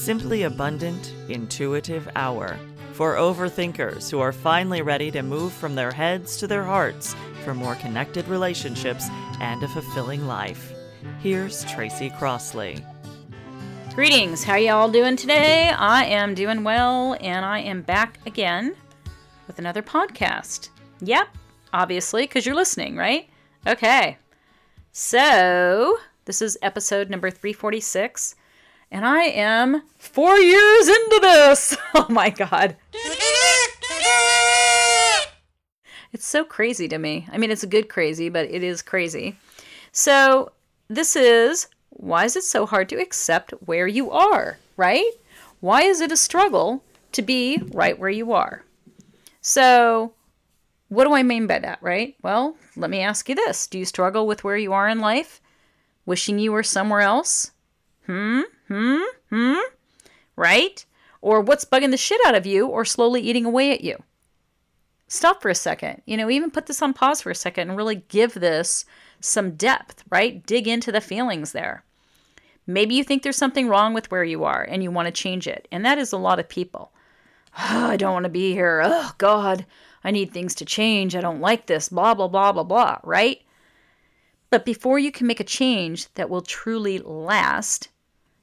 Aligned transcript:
Simply 0.00 0.44
Abundant 0.44 1.12
Intuitive 1.28 2.08
Hour 2.16 2.58
for 2.92 3.16
overthinkers 3.16 4.10
who 4.10 4.18
are 4.18 4.32
finally 4.32 4.80
ready 4.80 5.10
to 5.10 5.20
move 5.20 5.52
from 5.52 5.74
their 5.74 5.92
heads 5.92 6.38
to 6.38 6.46
their 6.46 6.64
hearts 6.64 7.14
for 7.44 7.52
more 7.52 7.74
connected 7.74 8.26
relationships 8.26 9.08
and 9.40 9.62
a 9.62 9.68
fulfilling 9.68 10.26
life. 10.26 10.72
Here's 11.22 11.66
Tracy 11.66 12.08
Crossley. 12.08 12.82
Greetings, 13.94 14.42
how 14.42 14.54
y'all 14.54 14.90
doing 14.90 15.16
today? 15.16 15.68
I 15.68 16.06
am 16.06 16.34
doing 16.34 16.64
well 16.64 17.18
and 17.20 17.44
I 17.44 17.58
am 17.58 17.82
back 17.82 18.20
again 18.24 18.74
with 19.46 19.58
another 19.58 19.82
podcast. 19.82 20.70
Yep, 21.02 21.28
obviously, 21.74 22.22
because 22.22 22.46
you're 22.46 22.54
listening, 22.54 22.96
right? 22.96 23.28
Okay. 23.66 24.16
So, 24.92 25.98
this 26.24 26.40
is 26.40 26.56
episode 26.62 27.10
number 27.10 27.30
346 27.30 28.34
and 28.90 29.04
I 29.04 29.24
am 29.24 29.82
four 29.98 30.36
years 30.38 30.88
into 30.88 31.18
this. 31.22 31.76
Oh 31.94 32.06
my 32.08 32.30
God. 32.30 32.76
It's 36.12 36.26
so 36.26 36.44
crazy 36.44 36.88
to 36.88 36.98
me. 36.98 37.26
I 37.32 37.38
mean, 37.38 37.50
it's 37.50 37.62
a 37.62 37.68
good 37.68 37.88
crazy, 37.88 38.28
but 38.28 38.50
it 38.50 38.62
is 38.62 38.82
crazy. 38.82 39.36
So, 39.92 40.52
this 40.88 41.14
is 41.14 41.68
why 41.90 42.24
is 42.24 42.36
it 42.36 42.44
so 42.44 42.66
hard 42.66 42.88
to 42.88 43.00
accept 43.00 43.52
where 43.66 43.86
you 43.86 44.10
are, 44.10 44.58
right? 44.76 45.10
Why 45.60 45.82
is 45.82 46.00
it 46.00 46.10
a 46.10 46.16
struggle 46.16 46.82
to 47.12 47.22
be 47.22 47.62
right 47.72 47.98
where 47.98 48.10
you 48.10 48.32
are? 48.32 48.64
So, 49.40 50.12
what 50.88 51.04
do 51.04 51.14
I 51.14 51.22
mean 51.22 51.46
by 51.46 51.58
that, 51.60 51.78
right? 51.80 52.16
Well, 52.22 52.56
let 52.76 52.90
me 52.90 53.00
ask 53.00 53.28
you 53.28 53.34
this 53.34 53.66
Do 53.66 53.78
you 53.78 53.84
struggle 53.84 54.26
with 54.26 54.42
where 54.42 54.56
you 54.56 54.72
are 54.72 54.88
in 54.88 55.00
life? 55.00 55.40
Wishing 56.06 56.38
you 56.38 56.52
were 56.52 56.62
somewhere 56.62 57.00
else? 57.00 57.52
Hmm? 58.06 58.42
Hmm? 58.70 59.02
Hmm? 59.30 59.58
Right? 60.36 60.84
Or 61.20 61.40
what's 61.40 61.64
bugging 61.64 61.90
the 61.90 61.96
shit 61.96 62.20
out 62.24 62.34
of 62.34 62.46
you 62.46 62.66
or 62.66 62.84
slowly 62.84 63.20
eating 63.20 63.44
away 63.44 63.72
at 63.72 63.82
you? 63.82 64.02
Stop 65.08 65.42
for 65.42 65.48
a 65.48 65.56
second. 65.56 66.02
You 66.06 66.16
know, 66.16 66.30
even 66.30 66.52
put 66.52 66.66
this 66.66 66.80
on 66.80 66.94
pause 66.94 67.20
for 67.20 67.30
a 67.30 67.34
second 67.34 67.68
and 67.68 67.76
really 67.76 67.96
give 68.08 68.34
this 68.34 68.84
some 69.18 69.56
depth, 69.56 70.04
right? 70.08 70.46
Dig 70.46 70.68
into 70.68 70.92
the 70.92 71.00
feelings 71.00 71.50
there. 71.52 71.84
Maybe 72.66 72.94
you 72.94 73.02
think 73.02 73.22
there's 73.22 73.36
something 73.36 73.68
wrong 73.68 73.92
with 73.92 74.10
where 74.12 74.22
you 74.22 74.44
are 74.44 74.62
and 74.62 74.84
you 74.84 74.92
want 74.92 75.06
to 75.06 75.12
change 75.12 75.48
it. 75.48 75.66
And 75.72 75.84
that 75.84 75.98
is 75.98 76.12
a 76.12 76.16
lot 76.16 76.38
of 76.38 76.48
people. 76.48 76.92
Oh, 77.58 77.86
I 77.90 77.96
don't 77.96 78.12
want 78.12 78.24
to 78.24 78.30
be 78.30 78.52
here. 78.52 78.80
Oh, 78.84 79.10
God, 79.18 79.66
I 80.04 80.12
need 80.12 80.30
things 80.32 80.54
to 80.56 80.64
change. 80.64 81.16
I 81.16 81.20
don't 81.20 81.40
like 81.40 81.66
this. 81.66 81.88
Blah, 81.88 82.14
blah, 82.14 82.28
blah, 82.28 82.52
blah, 82.52 82.62
blah, 82.62 82.98
right? 83.02 83.42
But 84.48 84.64
before 84.64 85.00
you 85.00 85.10
can 85.10 85.26
make 85.26 85.40
a 85.40 85.44
change 85.44 86.12
that 86.14 86.30
will 86.30 86.42
truly 86.42 86.98
last, 87.00 87.88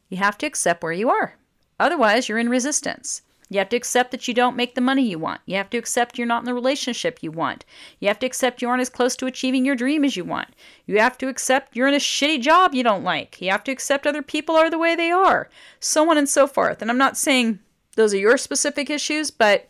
you 0.10 0.18
have 0.18 0.38
to 0.40 0.46
accept 0.46 0.84
where 0.84 0.92
you 0.92 1.10
are. 1.10 1.36
Otherwise, 1.80 2.28
you're 2.28 2.40
in 2.40 2.50
resistance. 2.50 3.22
You 3.50 3.60
have 3.60 3.70
to 3.70 3.78
accept 3.78 4.12
that 4.12 4.28
you 4.28 4.34
don't 4.34 4.58
make 4.58 4.76
the 4.76 4.82
money 4.82 5.04
you 5.08 5.18
want. 5.18 5.40
You 5.46 5.56
have 5.56 5.70
to 5.70 5.78
accept 5.78 6.18
you're 6.18 6.28
not 6.28 6.40
in 6.40 6.46
the 6.46 6.54
relationship 6.54 7.20
you 7.22 7.32
want. 7.32 7.64
You 8.00 8.10
have 8.10 8.20
to 8.20 8.26
accept 8.26 8.62
you 8.62 8.68
aren't 8.68 8.82
as 8.82 8.90
close 8.90 9.16
to 9.18 9.26
achieving 9.26 9.64
your 9.64 9.76
dream 9.76 10.04
as 10.04 10.18
you 10.18 10.26
want. 10.26 10.50
You 10.86 11.00
have 11.00 11.18
to 11.20 11.30
accept 11.30 11.76
you're 11.76 11.88
in 11.88 11.94
a 11.94 11.98
shitty 11.98 12.42
job 12.42 12.74
you 12.74 12.84
don't 12.84 13.04
like. 13.04 13.42
You 13.42 13.50
have 13.52 13.64
to 13.66 13.72
accept 13.72 14.06
other 14.06 14.22
people 14.22 14.56
are 14.56 14.70
the 14.70 14.78
way 14.78 14.96
they 14.96 15.12
are. 15.12 15.50
So 15.80 16.10
on 16.10 16.18
and 16.18 16.28
so 16.28 16.46
forth. 16.46 16.82
And 16.82 16.92
I'm 16.92 16.98
not 16.98 17.16
saying 17.16 17.60
those 17.96 18.14
are 18.14 18.18
your 18.18 18.38
specific 18.38 18.90
issues, 18.90 19.32
but 19.32 19.70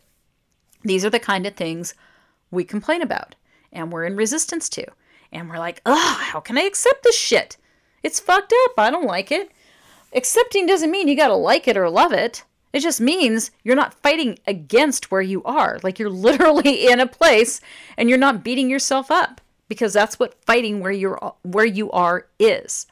these 0.83 1.05
are 1.05 1.11
the 1.11 1.19
kind 1.19 1.45
of 1.45 1.55
things 1.55 1.93
we 2.49 2.63
complain 2.63 3.01
about 3.03 3.35
and 3.71 3.91
we're 3.91 4.05
in 4.05 4.15
resistance 4.15 4.69
to. 4.69 4.85
And 5.31 5.49
we're 5.49 5.59
like, 5.59 5.81
ugh, 5.85 6.21
how 6.21 6.39
can 6.39 6.57
I 6.57 6.61
accept 6.61 7.03
this 7.03 7.17
shit? 7.17 7.57
It's 8.01 8.19
fucked 8.19 8.53
up. 8.65 8.71
I 8.77 8.89
don't 8.89 9.05
like 9.05 9.31
it. 9.31 9.51
Accepting 10.13 10.65
doesn't 10.65 10.91
mean 10.91 11.07
you 11.07 11.15
gotta 11.15 11.35
like 11.35 11.67
it 11.67 11.77
or 11.77 11.89
love 11.89 12.13
it. 12.13 12.43
It 12.73 12.79
just 12.81 13.01
means 13.01 13.51
you're 13.63 13.75
not 13.75 13.93
fighting 14.01 14.37
against 14.45 15.11
where 15.11 15.21
you 15.21 15.43
are. 15.43 15.79
Like 15.83 15.99
you're 15.99 16.09
literally 16.27 16.87
in 16.87 16.99
a 16.99 17.07
place 17.07 17.61
and 17.97 18.09
you're 18.09 18.17
not 18.17 18.43
beating 18.43 18.69
yourself 18.69 19.09
up 19.11 19.41
because 19.67 19.93
that's 19.93 20.19
what 20.19 20.43
fighting 20.45 20.79
where 20.79 20.91
you're 20.91 21.33
where 21.43 21.65
you 21.65 21.91
are 21.91 22.27
is. 22.39 22.87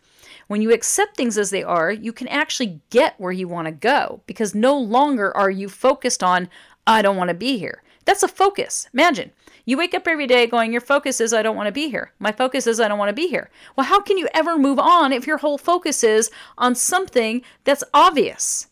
When 0.48 0.62
you 0.62 0.72
accept 0.72 1.18
things 1.18 1.38
as 1.38 1.50
they 1.50 1.64
are, 1.64 1.92
you 1.92 2.14
can 2.14 2.28
actually 2.28 2.80
get 2.90 3.20
where 3.20 3.32
you 3.32 3.48
want 3.48 3.66
to 3.66 3.72
go 3.72 4.22
because 4.28 4.54
no 4.54 4.78
longer 4.78 5.36
are 5.36 5.50
you 5.50 5.70
focused 5.70 6.24
on 6.24 6.50
I 6.86 7.02
don't 7.02 7.18
want 7.18 7.30
to 7.30 7.36
be 7.36 7.58
here. 7.58 7.82
That's 8.06 8.22
a 8.24 8.28
focus. 8.28 8.88
Imagine 8.94 9.32
you 9.66 9.78
wake 9.78 9.94
up 9.94 10.08
every 10.08 10.28
day 10.28 10.48
going, 10.48 10.72
Your 10.72 10.82
focus 10.82 11.20
is, 11.20 11.34
I 11.34 11.42
don't 11.42 11.56
want 11.56 11.68
to 11.68 11.72
be 11.72 11.90
here. 11.90 12.12
My 12.20 12.32
focus 12.32 12.68
is, 12.68 12.80
I 12.80 12.88
don't 12.88 13.00
want 13.00 13.10
to 13.10 13.14
be 13.14 13.28
here. 13.28 13.50
Well, 13.76 13.88
how 13.88 14.00
can 14.00 14.18
you 14.18 14.28
ever 14.34 14.58
move 14.58 14.80
on 14.80 15.12
if 15.12 15.28
your 15.28 15.38
whole 15.38 15.58
focus 15.58 16.04
is 16.04 16.30
on 16.58 16.76
something 16.76 17.42
that's 17.64 17.84
obvious? 17.94 18.68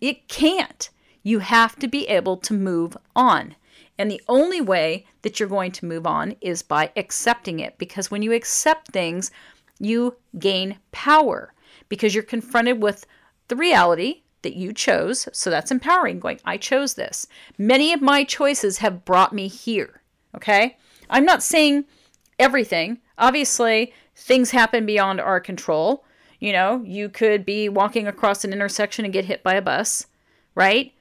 It 0.00 0.28
can't. 0.28 0.88
You 1.22 1.40
have 1.40 1.76
to 1.80 1.88
be 1.88 2.06
able 2.08 2.36
to 2.38 2.54
move 2.54 2.96
on. 3.14 3.56
And 3.98 4.10
the 4.10 4.22
only 4.28 4.62
way 4.62 5.06
that 5.22 5.38
you're 5.38 5.48
going 5.48 5.72
to 5.72 5.84
move 5.84 6.06
on 6.06 6.34
is 6.40 6.62
by 6.62 6.90
accepting 6.96 7.60
it. 7.60 7.76
Because 7.76 8.10
when 8.10 8.22
you 8.22 8.32
accept 8.32 8.92
things, 8.92 9.30
you 9.78 10.16
gain 10.38 10.78
power 10.92 11.52
because 11.88 12.14
you're 12.14 12.24
confronted 12.24 12.82
with 12.82 13.04
the 13.48 13.56
reality 13.56 14.22
that 14.42 14.56
you 14.56 14.72
chose. 14.72 15.28
So 15.32 15.50
that's 15.50 15.70
empowering, 15.70 16.20
going, 16.20 16.40
I 16.44 16.56
chose 16.56 16.94
this. 16.94 17.26
Many 17.58 17.92
of 17.92 18.00
my 18.00 18.24
choices 18.24 18.78
have 18.78 19.04
brought 19.04 19.34
me 19.34 19.48
here. 19.48 19.99
Okay? 20.34 20.76
I'm 21.08 21.24
not 21.24 21.42
saying 21.42 21.84
everything. 22.38 22.98
Obviously, 23.18 23.92
things 24.14 24.50
happen 24.50 24.86
beyond 24.86 25.20
our 25.20 25.40
control. 25.40 26.04
You 26.38 26.52
know, 26.52 26.82
you 26.84 27.08
could 27.08 27.44
be 27.44 27.68
walking 27.68 28.06
across 28.06 28.44
an 28.44 28.52
intersection 28.52 29.04
and 29.04 29.12
get 29.12 29.26
hit 29.26 29.42
by 29.42 29.54
a 29.54 29.62
bus, 29.62 30.06
right? 30.54 30.92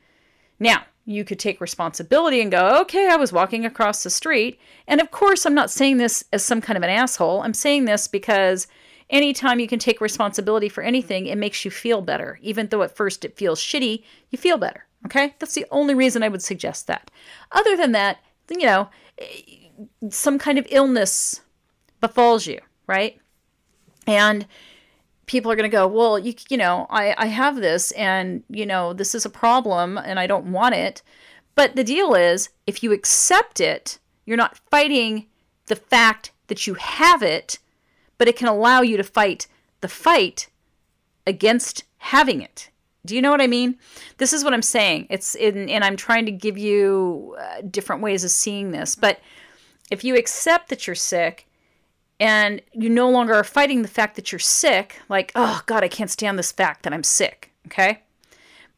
Now, 0.60 0.84
you 1.06 1.24
could 1.24 1.40
take 1.40 1.62
responsibility 1.62 2.42
and 2.42 2.52
go, 2.52 2.82
okay, 2.82 3.08
I 3.10 3.16
was 3.16 3.34
walking 3.34 3.66
across 3.66 4.04
the 4.04 4.10
street. 4.10 4.60
And 4.88 5.02
of 5.02 5.10
course, 5.10 5.46
I'm 5.46 5.56
not 5.56 5.72
saying 5.72 5.98
this 5.98 6.24
as 6.34 6.46
some 6.46 6.62
kind 6.62 6.78
of 6.78 6.84
an 6.84 6.90
asshole. 6.90 7.42
I'm 7.42 7.54
saying 7.54 7.86
this 7.86 8.08
because 8.08 8.68
anytime 9.10 9.60
you 9.60 9.68
can 9.68 9.80
take 9.80 10.02
responsibility 10.02 10.70
for 10.70 10.84
anything, 10.84 11.26
it 11.26 11.38
makes 11.38 11.66
you 11.66 11.72
feel 11.72 12.02
better. 12.02 12.38
Even 12.44 12.68
though 12.68 12.84
at 12.84 12.96
first 12.96 13.26
it 13.26 13.38
feels 13.38 13.60
shitty, 13.60 14.04
you 14.30 14.38
feel 14.38 14.58
better. 14.58 14.86
Okay? 15.06 15.34
That's 15.40 15.56
the 15.56 15.66
only 15.72 15.96
reason 15.96 16.22
I 16.22 16.30
would 16.30 16.44
suggest 16.44 16.86
that. 16.88 17.10
Other 17.54 17.76
than 17.76 17.94
that, 17.94 18.20
you 18.50 18.66
know, 18.68 18.90
some 20.10 20.40
kind 20.40 20.58
of 20.58 20.68
illness 20.70 21.42
befalls 22.02 22.48
you, 22.48 22.60
right? 22.88 23.20
And 24.08 24.46
people 25.26 25.52
are 25.52 25.56
going 25.56 25.70
to 25.70 25.76
go, 25.76 25.88
well, 25.88 26.18
you, 26.18 26.34
you 26.50 26.58
know, 26.58 26.88
I, 26.90 27.14
I 27.18 27.28
have 27.28 27.58
this 27.58 27.92
and, 27.92 28.44
you 28.50 28.66
know, 28.66 28.94
this 28.94 29.14
is 29.14 29.26
a 29.26 29.30
problem 29.30 29.98
and 29.98 30.20
I 30.20 30.26
don't 30.28 30.52
want 30.52 30.76
it. 30.76 31.04
But 31.56 31.76
the 31.76 31.84
deal 31.84 32.16
is, 32.16 32.50
if 32.66 32.82
you 32.82 32.92
accept 32.92 33.60
it, 33.60 34.00
you're 34.26 34.38
not 34.38 34.60
fighting 34.72 35.28
the 35.68 35.76
fact 35.76 36.32
that 36.48 36.66
you 36.66 36.74
have 36.76 37.22
it, 37.22 37.60
but 38.18 38.28
it 38.28 38.36
can 38.36 38.48
allow 38.48 38.82
you 38.82 38.98
to 38.98 39.04
fight 39.04 39.48
the 39.82 39.88
fight 39.88 40.50
against 41.28 41.84
having 41.98 42.42
it. 42.42 42.70
Do 43.06 43.16
you 43.16 43.22
know 43.22 43.32
what 43.32 43.42
I 43.42 43.48
mean? 43.48 43.78
This 44.18 44.34
is 44.34 44.44
what 44.44 44.54
I'm 44.54 44.62
saying. 44.62 45.08
It's 45.10 45.36
in, 45.36 45.70
and 45.70 45.84
I'm 45.84 45.96
trying 45.96 46.26
to 46.26 46.32
give 46.32 46.58
you 46.58 47.36
uh, 47.40 47.62
different 47.70 48.02
ways 48.02 48.24
of 48.24 48.32
seeing 48.32 48.72
this. 48.72 48.96
But 48.96 49.20
if 49.90 50.04
you 50.04 50.16
accept 50.18 50.70
that 50.70 50.86
you're 50.86 50.96
sick 50.96 51.48
and 52.20 52.62
you 52.74 52.90
no 52.90 53.10
longer 53.10 53.34
are 53.34 53.44
fighting 53.44 53.82
the 53.82 53.88
fact 53.88 54.16
that 54.16 54.32
you're 54.32 54.40
sick, 54.40 55.00
like, 55.08 55.32
oh 55.36 55.62
God, 55.66 55.84
I 55.84 55.88
can't 55.88 56.12
stand 56.12 56.38
this 56.38 56.52
fact 56.52 56.84
that 56.84 56.94
I'm 56.94 57.04
sick, 57.04 57.52
okay? 57.68 58.04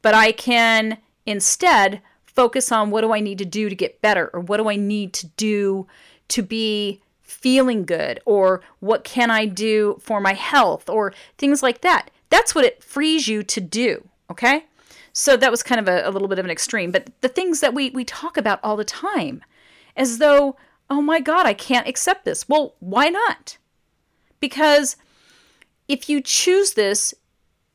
But 0.01 0.13
I 0.13 0.31
can 0.31 0.97
instead 1.25 2.01
focus 2.25 2.71
on 2.71 2.91
what 2.91 3.01
do 3.01 3.11
I 3.11 3.19
need 3.19 3.39
to 3.39 3.45
do 3.45 3.69
to 3.69 3.75
get 3.75 4.01
better 4.01 4.29
or 4.33 4.39
what 4.39 4.57
do 4.57 4.69
I 4.69 4.75
need 4.75 5.13
to 5.13 5.27
do 5.27 5.87
to 6.29 6.41
be 6.41 7.01
feeling 7.21 7.85
good 7.85 8.19
or 8.25 8.61
what 8.79 9.03
can 9.03 9.31
I 9.31 9.45
do 9.45 9.97
for 10.01 10.21
my 10.21 10.33
health 10.33 10.89
or 10.89 11.13
things 11.37 11.63
like 11.63 11.81
that. 11.81 12.11
That's 12.29 12.53
what 12.53 12.65
it 12.65 12.83
frees 12.83 13.27
you 13.27 13.43
to 13.43 13.61
do, 13.61 14.07
okay? 14.31 14.65
So 15.13 15.37
that 15.37 15.51
was 15.51 15.61
kind 15.61 15.79
of 15.79 15.87
a, 15.87 16.07
a 16.07 16.11
little 16.11 16.27
bit 16.27 16.39
of 16.39 16.45
an 16.45 16.51
extreme, 16.51 16.91
but 16.91 17.09
the 17.21 17.27
things 17.27 17.59
that 17.59 17.73
we, 17.73 17.89
we 17.91 18.05
talk 18.05 18.37
about 18.37 18.59
all 18.63 18.77
the 18.77 18.85
time 18.85 19.43
as 19.95 20.17
though 20.17 20.55
oh 20.91 21.01
my 21.01 21.21
God, 21.21 21.45
I 21.45 21.53
can't 21.53 21.87
accept 21.87 22.25
this. 22.25 22.49
Well, 22.49 22.75
why 22.81 23.07
not? 23.07 23.57
Because 24.41 24.97
if 25.87 26.09
you 26.09 26.19
choose 26.19 26.73
this, 26.73 27.13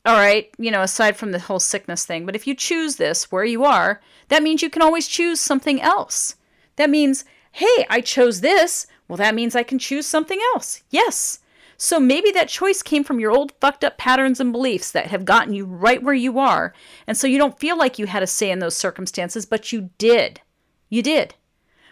all 0.05 0.15
right, 0.15 0.51
you 0.59 0.69
know, 0.69 0.83
aside 0.83 1.17
from 1.17 1.31
the 1.31 1.39
whole 1.39 1.59
sickness 1.59 2.05
thing, 2.05 2.27
but 2.27 2.35
if 2.35 2.45
you 2.45 2.53
choose 2.53 2.97
this 2.97 3.31
where 3.31 3.43
you 3.43 3.65
are, 3.65 4.01
that 4.27 4.43
means 4.43 4.61
you 4.61 4.69
can 4.69 4.83
always 4.83 5.07
choose 5.07 5.39
something 5.39 5.81
else. 5.81 6.35
That 6.75 6.91
means, 6.91 7.25
hey, 7.53 7.87
I 7.89 8.01
chose 8.01 8.41
this. 8.41 8.85
Well, 9.07 9.17
that 9.17 9.33
means 9.33 9.55
I 9.55 9.63
can 9.63 9.79
choose 9.79 10.05
something 10.05 10.39
else. 10.53 10.83
Yes. 10.91 11.39
So 11.77 11.99
maybe 11.99 12.31
that 12.31 12.49
choice 12.49 12.81
came 12.81 13.03
from 13.03 13.19
your 13.19 13.31
old 13.31 13.53
fucked 13.61 13.83
up 13.83 13.99
patterns 13.99 14.39
and 14.39 14.51
beliefs 14.51 14.91
that 14.91 15.07
have 15.07 15.25
gotten 15.25 15.53
you 15.53 15.65
right 15.65 16.01
where 16.01 16.15
you 16.15 16.39
are. 16.39 16.73
And 17.05 17.15
so 17.15 17.27
you 17.27 17.37
don't 17.37 17.59
feel 17.59 17.77
like 17.77 17.99
you 17.99 18.07
had 18.07 18.23
a 18.23 18.27
say 18.27 18.49
in 18.49 18.59
those 18.59 18.75
circumstances, 18.75 19.45
but 19.45 19.71
you 19.71 19.91
did. 19.99 20.41
You 20.89 21.03
did. 21.03 21.35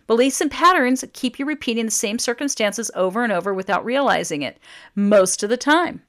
Beliefs 0.08 0.42
and 0.42 0.50
patterns 0.52 1.06
keep 1.14 1.38
you 1.38 1.46
repeating 1.46 1.86
the 1.86 1.92
same 1.92 2.20
circumstances 2.20 2.90
over 2.96 3.24
and 3.24 3.32
over 3.32 3.54
without 3.54 3.86
realizing 3.86 4.42
it, 4.42 4.60
most 4.96 5.44
of 5.44 5.50
the 5.50 5.58
time. 5.58 6.02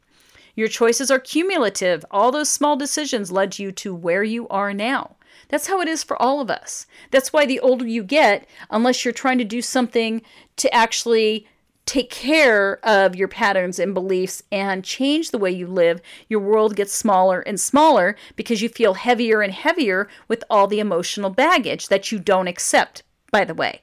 Your 0.55 0.69
choices 0.69 1.11
are 1.11 1.19
cumulative. 1.19 2.05
All 2.11 2.33
those 2.33 2.49
small 2.49 2.77
decisions 2.77 3.31
led 3.31 3.59
you 3.59 3.73
to 3.73 3.95
where 3.95 4.25
you 4.25 4.49
are 4.49 4.73
now. 4.73 5.17
That's 5.49 5.67
how 5.67 5.83
it 5.83 5.89
is 5.89 6.03
for 6.03 6.21
all 6.21 6.41
of 6.41 6.51
us. 6.51 6.87
That's 7.11 7.33
why 7.33 7.45
the 7.45 7.61
older 7.61 7.87
you 7.87 8.03
get, 8.03 8.47
unless 8.71 9.05
you're 9.05 9.13
trying 9.13 9.39
to 9.39 9.45
do 9.45 9.61
something 9.61 10.23
to 10.57 10.75
actually 10.75 11.47
take 11.87 12.11
care 12.11 12.85
of 12.85 13.15
your 13.15 13.29
patterns 13.29 13.79
and 13.79 13.95
beliefs 13.95 14.43
and 14.51 14.85
change 14.85 15.31
the 15.31 15.39
way 15.39 15.51
you 15.51 15.67
live, 15.69 16.01
your 16.29 16.41
world 16.41 16.75
gets 16.77 16.93
smaller 16.93 17.41
and 17.41 17.59
smaller 17.59 18.17
because 18.35 18.61
you 18.61 18.69
feel 18.69 18.95
heavier 18.95 19.41
and 19.41 19.53
heavier 19.53 20.09
with 20.29 20.43
all 20.51 20.67
the 20.67 20.81
emotional 20.81 21.31
baggage 21.31 21.89
that 21.89 22.11
you 22.11 22.19
don't 22.19 22.49
accept, 22.49 23.05
by 23.31 23.45
the 23.45 23.55
way. 23.55 23.81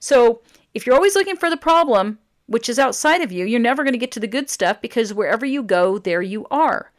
So, 0.00 0.40
if 0.74 0.84
you're 0.84 0.96
always 0.96 1.14
looking 1.14 1.36
for 1.36 1.48
the 1.48 1.56
problem, 1.56 2.18
which 2.46 2.68
is 2.68 2.78
outside 2.78 3.22
of 3.22 3.32
you, 3.32 3.46
you're 3.46 3.58
never 3.60 3.82
going 3.82 3.94
to 3.94 3.98
get 3.98 4.12
to 4.12 4.20
the 4.20 4.26
good 4.26 4.50
stuff 4.50 4.82
because 4.82 5.14
wherever 5.14 5.46
you 5.46 5.62
go, 5.62 5.98
there 5.98 6.22
you 6.22 6.46
are. 6.50 6.92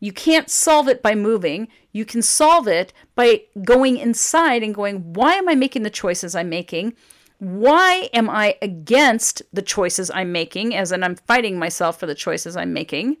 You 0.00 0.12
can't 0.12 0.50
solve 0.50 0.88
it 0.88 1.02
by 1.02 1.14
moving. 1.14 1.68
You 1.92 2.04
can 2.04 2.22
solve 2.22 2.66
it 2.66 2.92
by 3.14 3.42
going 3.62 3.98
inside 3.98 4.62
and 4.62 4.74
going, 4.74 5.12
why 5.12 5.34
am 5.34 5.48
I 5.48 5.54
making 5.54 5.82
the 5.82 5.90
choices 5.90 6.34
I'm 6.34 6.48
making? 6.48 6.94
Why 7.40 8.10
am 8.12 8.28
I 8.28 8.56
against 8.60 9.40
the 9.50 9.62
choices 9.62 10.10
I'm 10.10 10.30
making, 10.30 10.74
as 10.74 10.92
in 10.92 11.02
I'm 11.02 11.16
fighting 11.16 11.58
myself 11.58 11.98
for 11.98 12.04
the 12.04 12.14
choices 12.14 12.54
I'm 12.54 12.74
making? 12.74 13.16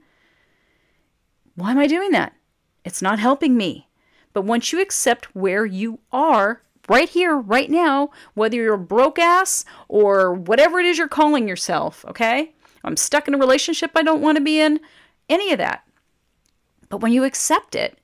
Why 1.54 1.70
am 1.70 1.78
I 1.78 1.86
doing 1.86 2.10
that? 2.10 2.34
It's 2.84 3.00
not 3.00 3.18
helping 3.18 3.56
me. 3.56 3.88
But 4.34 4.42
once 4.42 4.72
you 4.72 4.80
accept 4.80 5.34
where 5.34 5.64
you 5.64 6.00
are, 6.12 6.60
right 6.86 7.08
here, 7.08 7.34
right 7.34 7.70
now, 7.70 8.10
whether 8.34 8.56
you're 8.56 8.74
a 8.74 8.78
broke 8.78 9.18
ass 9.18 9.64
or 9.88 10.34
whatever 10.34 10.78
it 10.80 10.86
is 10.86 10.98
you're 10.98 11.08
calling 11.08 11.48
yourself, 11.48 12.04
okay? 12.06 12.52
I'm 12.84 12.98
stuck 12.98 13.26
in 13.26 13.34
a 13.34 13.38
relationship 13.38 13.92
I 13.94 14.02
don't 14.02 14.20
want 14.20 14.36
to 14.36 14.44
be 14.44 14.60
in, 14.60 14.80
any 15.30 15.50
of 15.52 15.58
that. 15.58 15.84
But 16.90 17.00
when 17.00 17.12
you 17.12 17.24
accept 17.24 17.74
it 17.74 17.98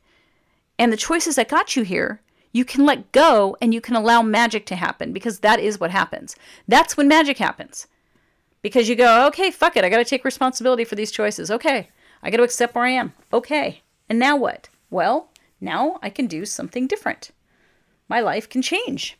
and 0.78 0.90
the 0.90 0.96
choices 0.96 1.36
that 1.36 1.48
got 1.48 1.76
you 1.76 1.82
here, 1.82 2.22
you 2.56 2.64
can 2.64 2.86
let 2.86 3.12
go 3.12 3.54
and 3.60 3.74
you 3.74 3.82
can 3.82 3.94
allow 3.94 4.22
magic 4.22 4.64
to 4.66 4.76
happen 4.76 5.12
because 5.12 5.40
that 5.40 5.60
is 5.60 5.78
what 5.78 5.90
happens. 5.90 6.34
That's 6.66 6.96
when 6.96 7.06
magic 7.06 7.36
happens. 7.36 7.86
Because 8.62 8.88
you 8.88 8.96
go, 8.96 9.26
okay, 9.26 9.50
fuck 9.50 9.76
it. 9.76 9.84
I 9.84 9.90
got 9.90 9.98
to 9.98 10.04
take 10.04 10.24
responsibility 10.24 10.84
for 10.84 10.94
these 10.94 11.10
choices. 11.10 11.50
Okay. 11.50 11.90
I 12.22 12.30
got 12.30 12.38
to 12.38 12.42
accept 12.42 12.74
where 12.74 12.86
I 12.86 12.90
am. 12.90 13.12
Okay. 13.30 13.82
And 14.08 14.18
now 14.18 14.36
what? 14.36 14.70
Well, 14.88 15.28
now 15.60 15.98
I 16.02 16.08
can 16.08 16.26
do 16.26 16.46
something 16.46 16.86
different. 16.86 17.30
My 18.08 18.20
life 18.20 18.48
can 18.48 18.62
change. 18.62 19.18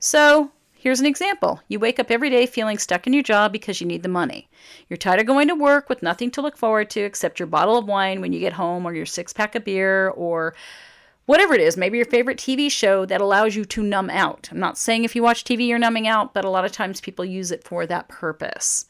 So, 0.00 0.50
Here's 0.74 0.98
an 0.98 1.06
example. 1.06 1.60
You 1.68 1.78
wake 1.78 2.00
up 2.00 2.10
every 2.10 2.28
day 2.28 2.44
feeling 2.44 2.76
stuck 2.76 3.06
in 3.06 3.12
your 3.12 3.22
job 3.22 3.52
because 3.52 3.80
you 3.80 3.86
need 3.86 4.02
the 4.02 4.08
money. 4.08 4.48
You're 4.88 4.96
tired 4.96 5.20
of 5.20 5.26
going 5.26 5.46
to 5.46 5.54
work 5.54 5.88
with 5.88 6.02
nothing 6.02 6.28
to 6.32 6.42
look 6.42 6.56
forward 6.56 6.90
to 6.90 7.00
except 7.02 7.38
your 7.38 7.46
bottle 7.46 7.78
of 7.78 7.86
wine 7.86 8.20
when 8.20 8.32
you 8.32 8.40
get 8.40 8.54
home 8.54 8.84
or 8.84 8.92
your 8.92 9.06
six 9.06 9.32
pack 9.32 9.54
of 9.54 9.64
beer 9.64 10.08
or 10.08 10.56
whatever 11.32 11.54
it 11.54 11.62
is, 11.62 11.78
maybe 11.78 11.96
your 11.96 12.04
favorite 12.04 12.36
TV 12.36 12.70
show 12.70 13.06
that 13.06 13.22
allows 13.22 13.56
you 13.56 13.64
to 13.64 13.82
numb 13.82 14.10
out. 14.10 14.50
I'm 14.52 14.60
not 14.60 14.76
saying 14.76 15.04
if 15.04 15.16
you 15.16 15.22
watch 15.22 15.44
TV 15.44 15.66
you're 15.66 15.78
numbing 15.78 16.06
out, 16.06 16.34
but 16.34 16.44
a 16.44 16.50
lot 16.50 16.66
of 16.66 16.72
times 16.72 17.00
people 17.00 17.24
use 17.24 17.50
it 17.50 17.64
for 17.64 17.86
that 17.86 18.06
purpose. 18.06 18.84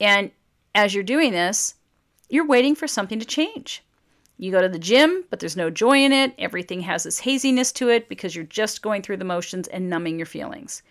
And 0.00 0.30
as 0.76 0.94
you're 0.94 1.02
doing 1.02 1.32
this, 1.32 1.74
you're 2.28 2.46
waiting 2.46 2.76
for 2.76 2.86
something 2.86 3.18
to 3.18 3.24
change. 3.24 3.82
You 4.38 4.52
go 4.52 4.62
to 4.62 4.68
the 4.68 4.78
gym, 4.78 5.24
but 5.28 5.40
there's 5.40 5.56
no 5.56 5.68
joy 5.68 6.04
in 6.04 6.12
it. 6.12 6.34
Everything 6.38 6.82
has 6.82 7.02
this 7.02 7.18
haziness 7.18 7.72
to 7.72 7.88
it 7.88 8.08
because 8.08 8.36
you're 8.36 8.44
just 8.44 8.80
going 8.80 9.02
through 9.02 9.16
the 9.16 9.24
motions 9.24 9.66
and 9.66 9.90
numbing 9.90 10.20
your 10.20 10.26
feelings. 10.26 10.84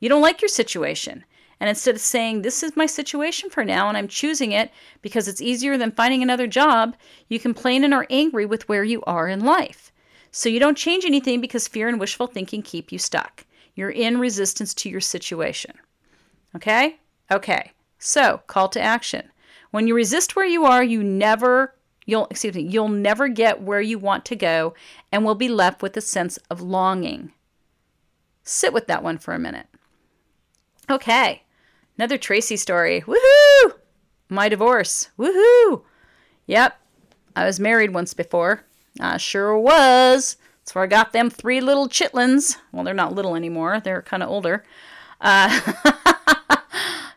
You 0.00 0.08
don't 0.08 0.22
like 0.22 0.40
your 0.40 0.48
situation. 0.48 1.26
And 1.60 1.68
instead 1.68 1.94
of 1.94 2.00
saying, 2.00 2.40
This 2.40 2.62
is 2.62 2.74
my 2.74 2.86
situation 2.86 3.50
for 3.50 3.66
now 3.66 3.90
and 3.90 3.98
I'm 3.98 4.08
choosing 4.08 4.52
it 4.52 4.70
because 5.02 5.28
it's 5.28 5.42
easier 5.42 5.76
than 5.76 5.92
finding 5.92 6.22
another 6.22 6.46
job, 6.46 6.96
you 7.28 7.38
complain 7.38 7.84
and 7.84 7.92
are 7.92 8.06
angry 8.08 8.46
with 8.46 8.66
where 8.66 8.82
you 8.82 9.02
are 9.02 9.28
in 9.28 9.44
life. 9.44 9.91
So 10.32 10.48
you 10.48 10.58
don't 10.58 10.76
change 10.76 11.04
anything 11.04 11.40
because 11.40 11.68
fear 11.68 11.88
and 11.88 12.00
wishful 12.00 12.26
thinking 12.26 12.62
keep 12.62 12.90
you 12.90 12.98
stuck. 12.98 13.44
You're 13.74 13.90
in 13.90 14.18
resistance 14.18 14.74
to 14.74 14.88
your 14.88 15.00
situation. 15.00 15.74
Okay? 16.56 16.98
Okay. 17.30 17.72
So, 17.98 18.42
call 18.46 18.68
to 18.70 18.80
action. 18.80 19.30
When 19.70 19.86
you 19.86 19.94
resist 19.94 20.34
where 20.34 20.46
you 20.46 20.64
are, 20.64 20.82
you 20.82 21.04
never 21.04 21.74
you'll 22.04 22.26
excuse 22.26 22.54
me, 22.54 22.62
you'll 22.62 22.88
never 22.88 23.28
get 23.28 23.62
where 23.62 23.80
you 23.80 23.98
want 23.98 24.24
to 24.24 24.36
go 24.36 24.74
and 25.12 25.24
will 25.24 25.36
be 25.36 25.48
left 25.48 25.82
with 25.82 25.96
a 25.96 26.00
sense 26.00 26.36
of 26.50 26.60
longing. 26.60 27.32
Sit 28.42 28.72
with 28.72 28.86
that 28.88 29.04
one 29.04 29.18
for 29.18 29.34
a 29.34 29.38
minute. 29.38 29.66
Okay. 30.90 31.44
Another 31.96 32.18
Tracy 32.18 32.56
story. 32.56 33.02
Woohoo! 33.02 33.74
My 34.28 34.48
divorce. 34.48 35.10
Woohoo! 35.18 35.82
Yep. 36.46 36.78
I 37.36 37.44
was 37.44 37.60
married 37.60 37.94
once 37.94 38.14
before. 38.14 38.64
I 39.00 39.16
sure 39.16 39.58
was. 39.58 40.36
That's 40.60 40.74
where 40.74 40.84
I 40.84 40.86
got 40.86 41.12
them 41.12 41.30
three 41.30 41.60
little 41.60 41.88
chitlins. 41.88 42.56
Well, 42.70 42.84
they're 42.84 42.94
not 42.94 43.14
little 43.14 43.34
anymore. 43.34 43.80
They're 43.80 44.02
kind 44.02 44.22
of 44.22 44.28
older. 44.28 44.64
Uh, 45.20 45.60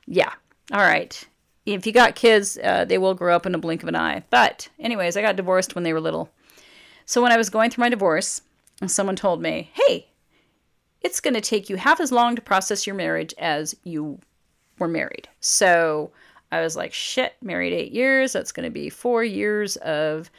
yeah. 0.07 0.33
All 0.71 0.79
right. 0.79 1.27
If 1.65 1.85
you 1.85 1.91
got 1.91 2.15
kids, 2.15 2.57
uh, 2.63 2.85
they 2.85 2.97
will 2.97 3.13
grow 3.13 3.35
up 3.35 3.45
in 3.45 3.55
a 3.55 3.59
blink 3.59 3.83
of 3.83 3.89
an 3.89 3.95
eye. 3.95 4.23
But, 4.29 4.69
anyways, 4.79 5.17
I 5.17 5.21
got 5.21 5.35
divorced 5.35 5.75
when 5.75 5.83
they 5.83 5.93
were 5.93 6.01
little. 6.01 6.31
So 7.05 7.21
when 7.21 7.31
I 7.31 7.37
was 7.37 7.49
going 7.49 7.69
through 7.69 7.83
my 7.83 7.89
divorce, 7.89 8.41
someone 8.87 9.15
told 9.15 9.41
me, 9.41 9.71
hey, 9.73 10.07
it's 11.01 11.19
going 11.19 11.35
to 11.35 11.41
take 11.41 11.69
you 11.69 11.75
half 11.75 11.99
as 11.99 12.11
long 12.11 12.35
to 12.35 12.41
process 12.41 12.87
your 12.87 12.95
marriage 12.95 13.33
as 13.37 13.75
you 13.83 14.19
were 14.79 14.87
married. 14.87 15.27
So 15.39 16.11
I 16.51 16.61
was 16.61 16.75
like, 16.75 16.93
shit, 16.93 17.35
married 17.41 17.73
eight 17.73 17.91
years. 17.91 18.33
That's 18.33 18.51
going 18.51 18.63
to 18.63 18.71
be 18.71 18.89
four 18.89 19.23
years 19.23 19.75
of 19.77 20.31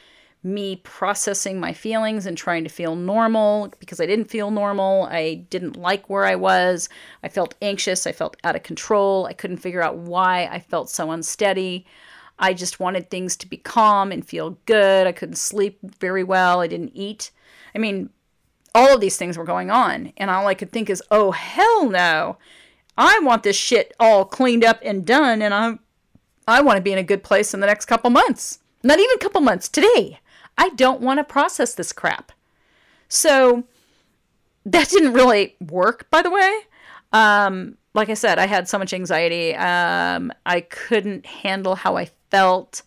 me 0.47 0.77
processing 0.77 1.59
my 1.59 1.73
feelings 1.73 2.25
and 2.25 2.37
trying 2.37 2.63
to 2.63 2.69
feel 2.69 2.95
normal 2.95 3.73
because 3.79 3.99
I 3.99 4.05
didn't 4.05 4.31
feel 4.31 4.49
normal. 4.49 5.03
I 5.11 5.45
didn't 5.49 5.75
like 5.75 6.09
where 6.09 6.25
I 6.25 6.35
was. 6.35 6.89
I 7.23 7.29
felt 7.29 7.55
anxious. 7.61 8.07
I 8.07 8.11
felt 8.11 8.37
out 8.43 8.55
of 8.55 8.63
control. 8.63 9.25
I 9.25 9.33
couldn't 9.33 9.57
figure 9.57 9.81
out 9.81 9.97
why 9.97 10.45
I 10.45 10.59
felt 10.59 10.89
so 10.89 11.11
unsteady. 11.11 11.85
I 12.39 12.53
just 12.53 12.79
wanted 12.79 13.09
things 13.09 13.35
to 13.37 13.47
be 13.47 13.57
calm 13.57 14.11
and 14.11 14.25
feel 14.25 14.57
good. 14.65 15.07
I 15.07 15.11
couldn't 15.11 15.37
sleep 15.37 15.79
very 15.99 16.23
well. 16.23 16.61
I 16.61 16.67
didn't 16.67 16.91
eat. 16.93 17.31
I 17.75 17.79
mean, 17.79 18.09
all 18.73 18.93
of 18.93 19.01
these 19.01 19.17
things 19.17 19.37
were 19.37 19.43
going 19.43 19.71
on. 19.71 20.13
And 20.17 20.29
all 20.29 20.47
I 20.47 20.53
could 20.53 20.71
think 20.71 20.89
is, 20.89 21.03
oh, 21.11 21.31
hell 21.31 21.89
no. 21.89 22.37
I 22.97 23.19
want 23.21 23.43
this 23.43 23.55
shit 23.55 23.93
all 23.99 24.23
cleaned 24.23 24.63
up 24.63 24.79
and 24.83 25.05
done. 25.05 25.41
And 25.41 25.53
I, 25.53 25.79
I 26.47 26.61
want 26.61 26.77
to 26.77 26.83
be 26.83 26.93
in 26.93 26.99
a 26.99 27.03
good 27.03 27.23
place 27.23 27.53
in 27.53 27.59
the 27.59 27.67
next 27.67 27.85
couple 27.85 28.09
months. 28.09 28.59
Not 28.83 28.99
even 28.99 29.15
a 29.15 29.19
couple 29.19 29.41
months, 29.41 29.67
today. 29.67 30.19
I 30.57 30.69
don't 30.69 31.01
want 31.01 31.19
to 31.19 31.23
process 31.23 31.75
this 31.75 31.91
crap. 31.93 32.31
So 33.07 33.63
that 34.65 34.89
didn't 34.89 35.13
really 35.13 35.55
work, 35.59 36.09
by 36.09 36.21
the 36.21 36.31
way. 36.31 36.59
Um, 37.13 37.77
like 37.93 38.09
I 38.09 38.15
said, 38.15 38.37
I 38.37 38.47
had 38.47 38.67
so 38.67 38.77
much 38.77 38.93
anxiety. 38.93 39.55
Um, 39.55 40.31
I 40.45 40.61
couldn't 40.61 41.25
handle 41.25 41.75
how 41.75 41.95
I 41.95 42.09
felt. 42.29 42.83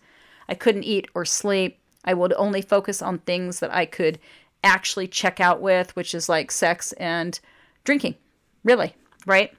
I 0.47 0.53
couldn't 0.53 0.83
eat 0.83 1.07
or 1.13 1.25
sleep. 1.25 1.79
I 2.05 2.13
would 2.13 2.33
only 2.33 2.61
focus 2.61 3.01
on 3.01 3.19
things 3.19 3.59
that 3.59 3.73
I 3.73 3.85
could 3.85 4.19
actually 4.63 5.07
check 5.07 5.39
out 5.39 5.61
with, 5.61 5.95
which 5.95 6.13
is 6.13 6.29
like 6.29 6.51
sex 6.51 6.93
and 6.93 7.39
drinking. 7.83 8.15
Really, 8.63 8.95
right? 9.25 9.51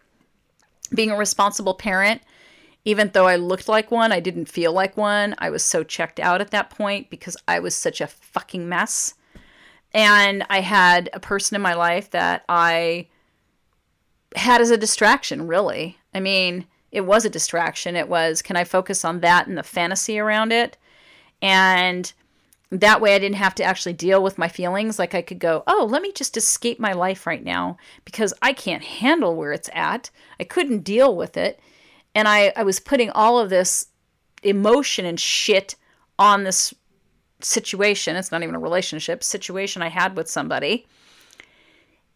Being 0.94 1.10
a 1.10 1.16
responsible 1.16 1.74
parent, 1.74 2.22
even 2.84 3.10
though 3.12 3.26
I 3.26 3.36
looked 3.36 3.68
like 3.68 3.90
one, 3.90 4.12
I 4.12 4.20
didn't 4.20 4.46
feel 4.46 4.72
like 4.72 4.96
one. 4.96 5.34
I 5.38 5.50
was 5.50 5.64
so 5.64 5.84
checked 5.84 6.18
out 6.18 6.40
at 6.40 6.50
that 6.50 6.70
point 6.70 7.10
because 7.10 7.36
I 7.46 7.60
was 7.60 7.74
such 7.74 8.00
a 8.00 8.06
fucking 8.06 8.68
mess. 8.68 9.14
And 9.94 10.44
I 10.50 10.60
had 10.60 11.10
a 11.12 11.20
person 11.20 11.54
in 11.54 11.62
my 11.62 11.74
life 11.74 12.10
that 12.10 12.44
I 12.48 13.08
had 14.34 14.60
as 14.60 14.70
a 14.70 14.76
distraction, 14.76 15.46
really. 15.46 15.98
I 16.14 16.20
mean, 16.20 16.66
it 16.90 17.02
was 17.02 17.24
a 17.24 17.30
distraction. 17.30 17.94
It 17.94 18.08
was, 18.08 18.42
can 18.42 18.56
I 18.56 18.64
focus 18.64 19.04
on 19.04 19.20
that 19.20 19.46
and 19.46 19.56
the 19.56 19.62
fantasy 19.62 20.18
around 20.18 20.52
it? 20.52 20.76
And 21.40 22.12
that 22.70 23.00
way 23.02 23.14
I 23.14 23.18
didn't 23.18 23.36
have 23.36 23.54
to 23.56 23.64
actually 23.64 23.92
deal 23.92 24.22
with 24.22 24.38
my 24.38 24.48
feelings. 24.48 24.98
Like 24.98 25.14
I 25.14 25.22
could 25.22 25.38
go, 25.38 25.62
oh, 25.66 25.86
let 25.88 26.02
me 26.02 26.10
just 26.12 26.36
escape 26.36 26.80
my 26.80 26.92
life 26.92 27.26
right 27.26 27.44
now 27.44 27.76
because 28.04 28.32
I 28.40 28.54
can't 28.54 28.82
handle 28.82 29.36
where 29.36 29.52
it's 29.52 29.70
at. 29.74 30.10
I 30.40 30.44
couldn't 30.44 30.84
deal 30.84 31.14
with 31.14 31.36
it. 31.36 31.60
And 32.14 32.28
I, 32.28 32.52
I 32.56 32.62
was 32.62 32.80
putting 32.80 33.10
all 33.10 33.38
of 33.38 33.50
this 33.50 33.86
emotion 34.42 35.06
and 35.06 35.18
shit 35.18 35.76
on 36.18 36.44
this 36.44 36.74
situation. 37.40 38.16
It's 38.16 38.32
not 38.32 38.42
even 38.42 38.54
a 38.54 38.60
relationship, 38.60 39.24
situation 39.24 39.82
I 39.82 39.88
had 39.88 40.16
with 40.16 40.28
somebody. 40.28 40.86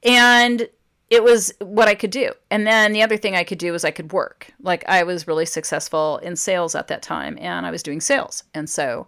And 0.02 0.68
it 1.08 1.22
was 1.22 1.52
what 1.60 1.88
I 1.88 1.94
could 1.94 2.10
do. 2.10 2.32
And 2.50 2.66
then 2.66 2.92
the 2.92 3.02
other 3.02 3.16
thing 3.16 3.34
I 3.34 3.44
could 3.44 3.58
do 3.58 3.72
was 3.72 3.84
I 3.84 3.90
could 3.90 4.12
work. 4.12 4.52
Like 4.60 4.84
I 4.88 5.02
was 5.04 5.28
really 5.28 5.46
successful 5.46 6.18
in 6.18 6.36
sales 6.36 6.74
at 6.74 6.88
that 6.88 7.02
time 7.02 7.38
and 7.40 7.64
I 7.64 7.70
was 7.70 7.82
doing 7.82 8.00
sales. 8.00 8.42
And 8.54 8.68
so 8.68 9.06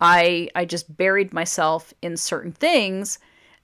I 0.00 0.48
I 0.54 0.64
just 0.64 0.96
buried 0.96 1.32
myself 1.32 1.92
in 2.02 2.16
certain 2.16 2.52
things 2.52 3.18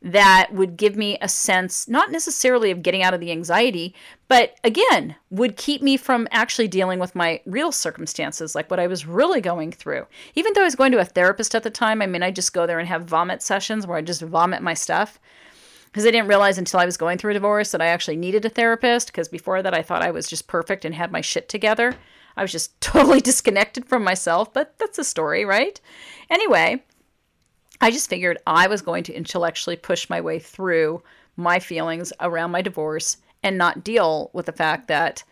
that 0.07 0.51
would 0.53 0.77
give 0.77 0.95
me 0.95 1.19
a 1.21 1.29
sense, 1.29 1.89
not 1.89 2.13
necessarily 2.13 2.71
of 2.71 2.83
getting 2.83 3.03
out 3.03 3.13
of 3.13 3.19
the 3.19 3.33
anxiety, 3.33 3.93
but 4.29 4.55
again, 4.63 5.17
would 5.31 5.57
keep 5.57 5.83
me 5.83 5.97
from 5.97 6.29
actually 6.31 6.69
dealing 6.69 7.01
with 7.01 7.17
my 7.17 7.41
real 7.45 7.73
circumstances, 7.73 8.55
like 8.55 8.71
what 8.71 8.79
I 8.79 8.87
was 8.87 9.05
really 9.05 9.41
going 9.41 9.73
through. 9.73 10.07
Even 10.37 10.53
though 10.53 10.61
I 10.61 10.65
was 10.65 10.77
going 10.77 10.93
to 10.93 11.01
a 11.01 11.05
therapist 11.05 11.57
at 11.57 11.65
the 11.65 11.71
time, 11.71 12.01
I 12.01 12.07
mean, 12.07 12.23
I 12.23 12.31
just 12.31 12.53
go 12.53 12.67
there 12.67 12.79
and 12.79 12.87
have 12.87 13.03
vomit 13.03 13.43
sessions 13.43 13.85
where 13.85 13.99
I 13.99 14.03
just 14.03 14.23
vomit 14.23 14.63
my 14.63 14.75
stuff. 14.75 15.19
Because 15.87 16.07
I 16.07 16.13
didn't 16.13 16.29
realize 16.29 16.59
until 16.59 16.79
I 16.79 16.87
was 16.87 16.97
going 16.97 17.19
through 17.19 17.33
a 17.33 17.35
divorce 17.35 17.73
that 17.73 17.83
I 17.83 17.87
actually 17.87 18.17
needed 18.17 18.45
a 18.45 18.51
therapist. 18.51 19.09
Because 19.09 19.29
before 19.29 19.61
that, 19.63 19.75
I 19.75 19.83
thought 19.83 20.03
I 20.03 20.13
was 20.13 20.29
just 20.29 20.47
perfect 20.47 20.85
and 20.85 20.95
had 20.95 21.11
my 21.11 21.21
shit 21.21 21.49
together. 21.49 21.97
I 22.37 22.43
was 22.43 22.53
just 22.53 22.81
totally 22.81 23.21
disconnected 23.21 23.87
from 23.87 24.05
myself, 24.05 24.53
but 24.53 24.79
that's 24.79 24.99
a 24.99 25.05
story, 25.05 25.45
right? 25.45 25.81
Anyway, 26.31 26.85
I 27.81 27.91
just 27.91 28.09
figured 28.09 28.39
I 28.47 28.67
was 28.67 28.83
going 28.83 29.05
to 29.05 29.15
intellectually 29.15 29.77
push 29.77 30.09
my 30.09 30.21
way 30.21 30.39
through 30.39 31.03
my 31.37 31.59
feelings 31.59 32.13
around 32.21 32.51
my 32.51 32.63
divorce 32.63 33.19
and 33.43 33.59
not 33.59 33.85
deal 33.85 34.31
with 34.33 34.47
the 34.47 34.53
fact 34.53 34.89
that 34.89 35.23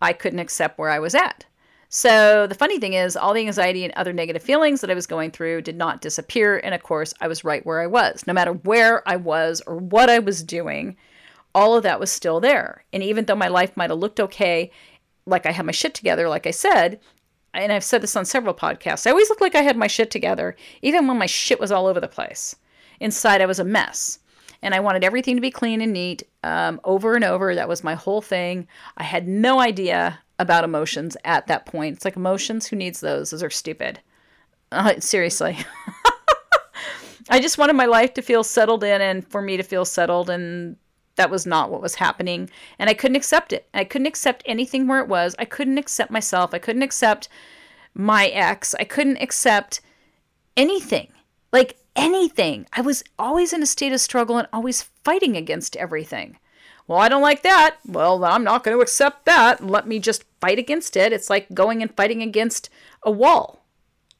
I 0.00 0.12
couldn't 0.12 0.38
accept 0.38 0.78
where 0.78 0.90
I 0.90 0.98
was 0.98 1.14
at. 1.14 1.46
So 1.88 2.46
the 2.46 2.54
funny 2.54 2.78
thing 2.78 2.94
is, 2.94 3.16
all 3.16 3.32
the 3.32 3.46
anxiety 3.46 3.84
and 3.84 3.94
other 3.94 4.12
negative 4.12 4.42
feelings 4.42 4.80
that 4.80 4.90
I 4.90 4.94
was 4.94 5.06
going 5.06 5.30
through 5.30 5.62
did 5.62 5.76
not 5.76 6.00
disappear. 6.00 6.58
And 6.58 6.74
of 6.74 6.82
course, 6.82 7.14
I 7.20 7.28
was 7.28 7.44
right 7.44 7.64
where 7.64 7.80
I 7.80 7.86
was. 7.86 8.26
No 8.26 8.32
matter 8.32 8.52
where 8.52 9.08
I 9.08 9.16
was 9.16 9.62
or 9.66 9.76
what 9.76 10.10
I 10.10 10.18
was 10.18 10.42
doing, 10.42 10.96
all 11.54 11.76
of 11.76 11.84
that 11.84 12.00
was 12.00 12.10
still 12.10 12.40
there. 12.40 12.84
And 12.92 13.02
even 13.02 13.24
though 13.24 13.36
my 13.36 13.48
life 13.48 13.76
might 13.76 13.90
have 13.90 13.98
looked 13.98 14.20
okay, 14.20 14.70
like 15.26 15.46
I 15.46 15.52
had 15.52 15.64
my 15.64 15.72
shit 15.72 15.94
together, 15.94 16.28
like 16.28 16.46
I 16.46 16.50
said, 16.50 17.00
and 17.56 17.72
I've 17.72 17.84
said 17.84 18.02
this 18.02 18.16
on 18.16 18.24
several 18.24 18.54
podcasts, 18.54 19.06
I 19.06 19.10
always 19.10 19.28
looked 19.28 19.40
like 19.40 19.54
I 19.54 19.62
had 19.62 19.76
my 19.76 19.86
shit 19.86 20.10
together, 20.10 20.56
even 20.82 21.06
when 21.06 21.18
my 21.18 21.26
shit 21.26 21.60
was 21.60 21.72
all 21.72 21.86
over 21.86 22.00
the 22.00 22.08
place. 22.08 22.56
Inside, 23.00 23.40
I 23.40 23.46
was 23.46 23.58
a 23.58 23.64
mess. 23.64 24.18
And 24.62 24.74
I 24.74 24.80
wanted 24.80 25.04
everything 25.04 25.36
to 25.36 25.42
be 25.42 25.50
clean 25.50 25.80
and 25.80 25.92
neat 25.92 26.22
um, 26.42 26.80
over 26.84 27.14
and 27.14 27.24
over. 27.24 27.54
That 27.54 27.68
was 27.68 27.84
my 27.84 27.94
whole 27.94 28.22
thing. 28.22 28.66
I 28.96 29.02
had 29.02 29.28
no 29.28 29.60
idea 29.60 30.18
about 30.38 30.64
emotions 30.64 31.16
at 31.24 31.46
that 31.46 31.66
point. 31.66 31.96
It's 31.96 32.04
like 32.04 32.16
emotions, 32.16 32.66
who 32.66 32.76
needs 32.76 33.00
those? 33.00 33.30
Those 33.30 33.42
are 33.42 33.50
stupid. 33.50 34.00
Uh, 34.72 34.98
seriously. 34.98 35.58
I 37.28 37.40
just 37.40 37.58
wanted 37.58 37.74
my 37.74 37.86
life 37.86 38.14
to 38.14 38.22
feel 38.22 38.44
settled 38.44 38.84
in 38.84 39.00
and 39.00 39.26
for 39.28 39.42
me 39.42 39.56
to 39.56 39.62
feel 39.62 39.84
settled, 39.84 40.30
and 40.30 40.76
that 41.16 41.30
was 41.30 41.46
not 41.46 41.70
what 41.70 41.82
was 41.82 41.96
happening. 41.96 42.48
And 42.78 42.88
I 42.88 42.94
couldn't 42.94 43.16
accept 43.16 43.52
it. 43.52 43.68
I 43.74 43.84
couldn't 43.84 44.06
accept 44.06 44.42
anything 44.46 44.86
where 44.86 45.00
it 45.00 45.08
was. 45.08 45.34
I 45.38 45.44
couldn't 45.44 45.78
accept 45.78 46.10
myself. 46.10 46.54
I 46.54 46.58
couldn't 46.58 46.82
accept 46.82 47.28
my 47.94 48.26
ex. 48.28 48.74
I 48.78 48.84
couldn't 48.84 49.22
accept 49.22 49.80
anything. 50.56 51.08
Like 51.52 51.78
anything. 51.96 52.66
I 52.72 52.82
was 52.82 53.02
always 53.18 53.52
in 53.52 53.62
a 53.62 53.66
state 53.66 53.92
of 53.92 54.00
struggle 54.00 54.38
and 54.38 54.48
always 54.52 54.82
fighting 55.04 55.36
against 55.36 55.76
everything. 55.76 56.38
Well, 56.86 56.98
I 56.98 57.08
don't 57.08 57.22
like 57.22 57.42
that. 57.42 57.76
Well, 57.86 58.24
I'm 58.24 58.44
not 58.44 58.62
going 58.62 58.76
to 58.76 58.82
accept 58.82 59.24
that. 59.24 59.64
Let 59.64 59.88
me 59.88 59.98
just 59.98 60.24
fight 60.40 60.58
against 60.58 60.96
it. 60.96 61.12
It's 61.12 61.30
like 61.30 61.52
going 61.52 61.82
and 61.82 61.94
fighting 61.96 62.22
against 62.22 62.70
a 63.02 63.10
wall. 63.10 63.64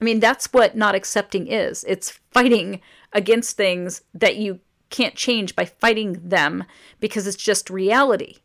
I 0.00 0.05
mean, 0.05 0.21
that's 0.21 0.53
what 0.53 0.76
not 0.76 0.95
accepting 0.95 1.47
is 1.47 1.85
it's 1.87 2.19
fighting 2.33 2.81
against 3.12 3.57
things 3.57 4.03
that 4.15 4.37
you 4.37 4.61
can't 4.90 5.14
change 5.14 5.57
by 5.57 5.64
fighting 5.64 6.28
them 6.28 6.64
because 7.00 7.26
it's 7.26 7.37
just 7.37 7.71
reality. 7.71 8.37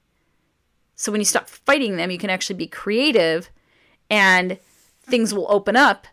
So 0.95 1.11
when 1.11 1.21
you 1.21 1.25
stop 1.25 1.47
fighting 1.47 1.97
them, 1.97 2.11
you 2.11 2.17
can 2.17 2.29
actually 2.29 2.57
be 2.57 2.67
creative 2.67 3.49
and 4.09 4.57
things 5.03 5.33
will 5.33 5.51
open 5.51 5.75
up 5.75 6.07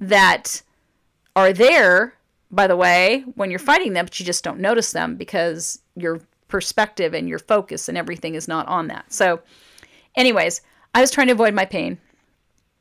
that 0.00 0.62
are 1.34 1.52
there, 1.52 2.14
by 2.50 2.66
the 2.66 2.76
way, 2.76 3.24
when 3.34 3.50
you're 3.50 3.58
fighting 3.58 3.92
them, 3.92 4.06
but 4.06 4.18
you 4.18 4.26
just 4.26 4.44
don't 4.44 4.60
notice 4.60 4.92
them 4.92 5.16
because 5.16 5.80
your 5.96 6.20
perspective 6.48 7.14
and 7.14 7.28
your 7.28 7.38
focus 7.38 7.88
and 7.88 7.98
everything 7.98 8.34
is 8.34 8.48
not 8.48 8.66
on 8.68 8.88
that. 8.88 9.12
So, 9.12 9.40
anyways, 10.16 10.60
I 10.94 11.00
was 11.00 11.10
trying 11.10 11.26
to 11.28 11.32
avoid 11.34 11.54
my 11.54 11.64
pain 11.64 11.98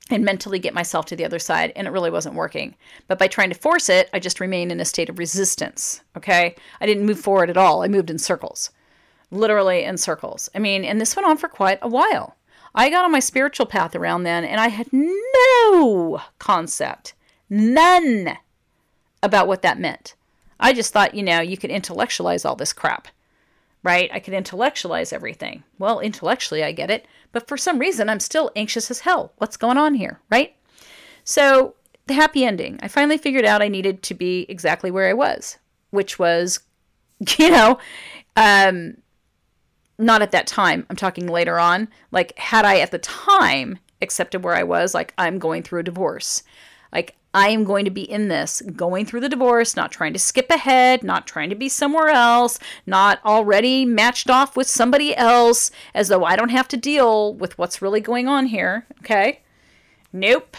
and 0.10 0.24
mentally 0.24 0.60
get 0.60 0.74
myself 0.74 1.06
to 1.08 1.16
the 1.16 1.26
other 1.26 1.40
side, 1.40 1.72
and 1.76 1.88
it 1.88 1.92
really 1.92 2.10
wasn't 2.10 2.36
working. 2.36 2.76
But 3.08 3.20
by 3.20 3.28
trying 3.28 3.50
to 3.50 3.56
force 3.56 3.90
it, 3.90 4.10
I 4.14 4.20
just 4.20 4.40
remained 4.40 4.72
in 4.72 4.80
a 4.80 4.86
state 4.86 5.10
of 5.10 5.20
resistance. 5.20 6.02
Okay. 6.16 6.56
I 6.80 6.86
didn't 6.86 7.06
move 7.06 7.20
forward 7.20 7.50
at 7.50 7.58
all. 7.58 7.84
I 7.84 7.88
moved 7.88 8.10
in 8.10 8.18
circles, 8.18 8.72
literally 9.32 9.84
in 9.84 9.98
circles. 9.98 10.50
I 10.56 10.60
mean, 10.60 10.84
and 10.84 11.00
this 11.00 11.16
went 11.16 11.28
on 11.28 11.38
for 11.38 11.50
quite 11.50 11.80
a 11.82 11.90
while. 11.90 12.36
I 12.76 12.90
got 12.90 13.06
on 13.06 13.12
my 13.12 13.20
spiritual 13.20 13.66
path 13.66 13.96
around 13.96 14.24
then, 14.24 14.46
and 14.46 14.62
I 14.62 14.68
had 14.68 14.88
no 14.92 16.22
concept, 16.38 17.14
none 17.50 18.38
about 19.24 19.48
what 19.48 19.64
that 19.64 19.80
meant. 19.80 20.16
I 20.60 20.74
just 20.74 20.94
thought, 20.94 21.16
you 21.16 21.24
know, 21.24 21.40
you 21.40 21.58
could 21.58 21.72
intellectualize 21.72 22.46
all 22.46 22.56
this 22.56 22.74
crap 22.74 23.08
right? 23.88 24.10
I 24.12 24.20
could 24.20 24.34
intellectualize 24.34 25.14
everything. 25.14 25.64
Well, 25.80 26.02
intellectually, 26.02 26.62
I 26.62 26.74
get 26.74 26.92
it, 26.92 27.08
but 27.32 27.48
for 27.48 27.56
some 27.56 27.80
reason, 27.80 28.10
I'm 28.10 28.20
still 28.20 28.52
anxious 28.54 28.92
as 28.92 29.00
hell. 29.00 29.32
What's 29.38 29.56
going 29.56 29.78
on 29.78 29.94
here, 29.94 30.20
right? 30.30 30.54
So, 31.24 31.76
the 32.06 32.14
happy 32.14 32.44
ending. 32.44 32.80
I 32.82 32.90
finally 32.90 33.18
figured 33.18 33.46
out 33.46 33.62
I 33.62 33.70
needed 33.70 34.04
to 34.04 34.14
be 34.14 34.46
exactly 34.50 34.92
where 34.92 35.08
I 35.08 35.14
was, 35.14 35.58
which 35.92 36.20
was, 36.20 36.60
you 37.38 37.50
know, 37.50 37.80
um, 38.36 38.98
not 39.98 40.22
at 40.22 40.32
that 40.32 40.48
time. 40.48 40.86
I'm 40.90 40.98
talking 40.98 41.28
later 41.28 41.58
on. 41.58 41.88
Like, 42.12 42.38
had 42.38 42.66
I 42.66 42.80
at 42.80 42.92
the 42.92 43.00
time 43.00 43.80
accepted 44.02 44.44
where 44.44 44.54
I 44.54 44.64
was, 44.64 44.94
like, 44.94 45.14
I'm 45.18 45.40
going 45.40 45.64
through 45.64 45.80
a 45.80 45.84
divorce. 45.84 46.44
Like, 46.92 47.16
I 47.38 47.50
am 47.50 47.66
going 47.66 47.86
to 47.86 47.92
be 47.92 48.02
in 48.02 48.30
this, 48.30 48.64
going 48.76 49.06
through 49.06 49.20
the 49.20 49.30
divorce, 49.30 49.76
not 49.76 49.92
trying 49.92 50.12
to 50.14 50.18
skip 50.18 50.50
ahead, 50.50 51.04
not 51.04 51.28
trying 51.28 51.52
to 51.52 51.56
be 51.56 51.70
somewhere 51.70 52.10
else, 52.10 52.58
not 52.88 53.24
already 53.24 53.86
matched 53.86 54.32
off 54.32 54.58
with 54.58 54.66
somebody 54.66 55.16
else, 55.16 55.70
as 55.94 56.08
though 56.08 56.24
I 56.24 56.36
don't 56.36 56.50
have 56.50 56.68
to 56.70 56.78
deal 56.78 57.36
with 57.36 57.56
what's 57.56 57.80
really 57.80 58.02
going 58.02 58.28
on 58.28 58.48
here. 58.48 58.88
Okay? 59.02 59.42
Nope. 60.12 60.58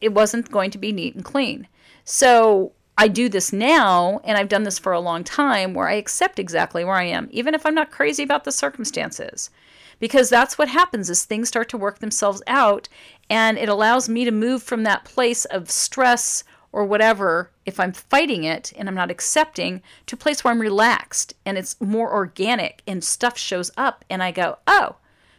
It 0.00 0.14
wasn't 0.14 0.52
going 0.52 0.70
to 0.70 0.78
be 0.78 0.92
neat 0.92 1.16
and 1.16 1.24
clean. 1.24 1.66
So 2.04 2.70
I 2.96 3.08
do 3.08 3.28
this 3.28 3.52
now, 3.52 4.20
and 4.22 4.38
I've 4.38 4.48
done 4.48 4.62
this 4.62 4.78
for 4.78 4.92
a 4.92 5.00
long 5.00 5.24
time, 5.24 5.74
where 5.74 5.88
I 5.88 5.94
accept 5.94 6.38
exactly 6.38 6.84
where 6.84 6.94
I 6.94 7.06
am, 7.06 7.26
even 7.32 7.52
if 7.52 7.66
I'm 7.66 7.74
not 7.74 7.90
crazy 7.90 8.22
about 8.22 8.44
the 8.44 8.52
circumstances 8.52 9.50
because 9.98 10.28
that's 10.28 10.58
what 10.58 10.68
happens 10.68 11.08
is 11.08 11.24
things 11.24 11.48
start 11.48 11.68
to 11.70 11.78
work 11.78 11.98
themselves 11.98 12.42
out 12.46 12.88
and 13.28 13.58
it 13.58 13.68
allows 13.68 14.08
me 14.08 14.24
to 14.24 14.30
move 14.30 14.62
from 14.62 14.82
that 14.82 15.04
place 15.04 15.44
of 15.46 15.70
stress 15.70 16.44
or 16.72 16.84
whatever 16.84 17.50
if 17.64 17.80
i'm 17.80 17.92
fighting 17.92 18.44
it 18.44 18.72
and 18.76 18.88
i'm 18.88 18.94
not 18.94 19.10
accepting 19.10 19.82
to 20.06 20.14
a 20.14 20.18
place 20.18 20.42
where 20.42 20.52
i'm 20.52 20.60
relaxed 20.60 21.34
and 21.44 21.56
it's 21.56 21.80
more 21.80 22.12
organic 22.12 22.82
and 22.86 23.02
stuff 23.02 23.38
shows 23.38 23.70
up 23.76 24.04
and 24.10 24.22
i 24.22 24.30
go 24.30 24.58
oh 24.66 24.96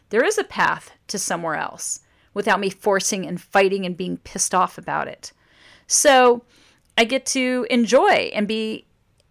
there 0.10 0.24
is 0.24 0.38
a 0.38 0.44
path 0.44 0.92
to 1.08 1.18
somewhere 1.18 1.56
else 1.56 2.02
without 2.34 2.60
me 2.60 2.70
forcing 2.70 3.26
and 3.26 3.42
fighting 3.42 3.86
and 3.86 3.98
being 3.98 4.18
pissed 4.18 4.54
off 4.54 4.78
about 4.78 5.08
it 5.08 5.32
so 5.86 6.44
i 6.98 7.04
get 7.04 7.26
to 7.26 7.66
enjoy 7.70 8.32
and 8.34 8.48
be 8.48 8.86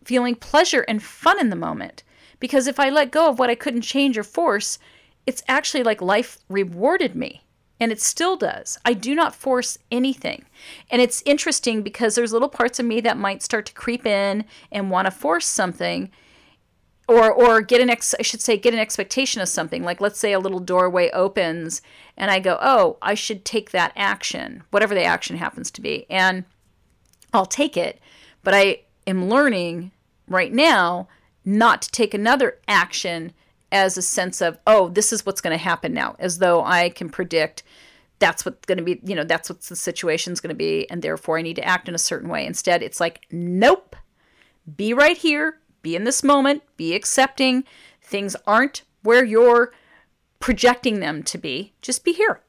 feeling 0.05 0.35
pleasure 0.35 0.83
and 0.83 1.03
fun 1.03 1.41
in 1.41 1.51
the 1.51 1.57
moment 1.57 2.03
because 2.39 2.67
if 2.67 2.79
i 2.79 2.89
let 2.89 3.11
go 3.11 3.29
of 3.29 3.39
what 3.39 3.51
i 3.51 3.55
couldn't 3.55 3.83
change 3.83 4.17
or 4.17 4.23
force 4.23 4.79
it's 5.27 5.43
actually 5.49 5.83
like 5.83 6.01
life 6.01 6.39
rewarded 6.49 7.17
me. 7.17 7.43
And 7.79 7.93
it 7.93 8.01
still 8.01 8.37
does. 8.37 8.79
I 8.85 8.95
do 8.95 9.15
not 9.15 9.35
force 9.35 9.79
anything. 9.91 10.45
And 10.91 11.03
it's 11.03 11.23
interesting 11.27 11.83
because 11.83 12.15
there's 12.15 12.33
little 12.33 12.49
parts 12.49 12.79
of 12.79 12.87
me 12.87 13.01
that 13.03 13.19
might 13.19 13.43
start 13.43 13.67
to 13.67 13.73
creep 13.75 14.07
in 14.07 14.45
and 14.73 14.91
want 14.91 15.07
to 15.07 15.11
force 15.11 15.47
something 15.47 16.11
or 17.09 17.31
or 17.31 17.61
get 17.61 17.81
an 17.81 17.91
ex 17.91 18.15
I 18.19 18.23
should 18.23 18.41
say 18.41 18.57
get 18.57 18.75
an 18.75 18.81
expectation 18.81 19.41
of 19.41 19.49
something. 19.49 19.85
Like 19.85 20.01
let's 20.01 20.19
say 20.19 20.33
a 20.33 20.41
little 20.41 20.59
doorway 20.59 21.11
opens 21.11 21.83
and 22.17 22.31
I 22.31 22.41
go, 22.41 22.59
"Oh, 22.61 22.99
I 23.01 23.15
should 23.15 23.45
take 23.45 23.71
that 23.71 23.93
action." 23.95 24.65
Whatever 24.71 24.95
the 24.95 25.05
action 25.05 25.37
happens 25.37 25.71
to 25.73 25.81
be. 25.81 26.07
And 26.11 26.45
I'll 27.33 27.47
take 27.47 27.77
it, 27.77 28.01
but 28.43 28.55
I 28.55 28.81
am 29.07 29.29
learning 29.29 29.93
right 30.29 30.53
now 30.53 31.09
not 31.45 31.83
to 31.83 31.91
take 31.91 32.13
another 32.13 32.59
action 32.67 33.33
as 33.77 33.97
a 33.97 34.03
sense 34.03 34.41
of, 34.41 34.59
oh, 34.67 34.89
this 34.89 35.13
is 35.13 35.25
what's 35.25 35.41
going 35.41 35.57
to 35.57 35.63
happen 35.63 35.93
now, 35.93 36.17
as 36.19 36.39
though 36.39 36.65
I 36.65 36.89
can 36.89 37.09
predict 37.09 37.63
that's 38.19 38.45
what's 38.45 38.65
going 38.65 38.79
to 38.79 38.85
be, 38.85 39.01
you 39.05 39.15
know, 39.15 39.25
that's 39.25 39.51
what 39.51 39.61
the 39.61 39.77
situation's 39.77 40.41
going 40.41 40.55
to 40.55 40.57
be, 40.57 40.89
and 40.91 41.03
therefore 41.03 41.39
I 41.39 41.43
need 41.43 41.57
to 41.57 41.65
act 41.65 41.89
in 41.89 41.95
a 41.95 41.99
certain 41.99 42.31
way. 42.31 42.47
Instead, 42.47 42.83
it's 42.83 43.01
like, 43.01 43.27
nope, 43.31 43.95
be 44.77 44.95
right 44.95 45.19
here, 45.19 45.59
be 45.83 45.95
in 45.95 46.05
this 46.05 46.25
moment, 46.25 46.63
be 46.77 46.95
accepting. 46.95 47.65
Things 48.01 48.35
aren't 48.47 48.83
where 49.03 49.25
you're 49.25 49.73
projecting 50.41 51.01
them 51.01 51.23
to 51.25 51.39
be, 51.39 51.75
just 51.83 52.05
be 52.05 52.13
here. 52.13 52.41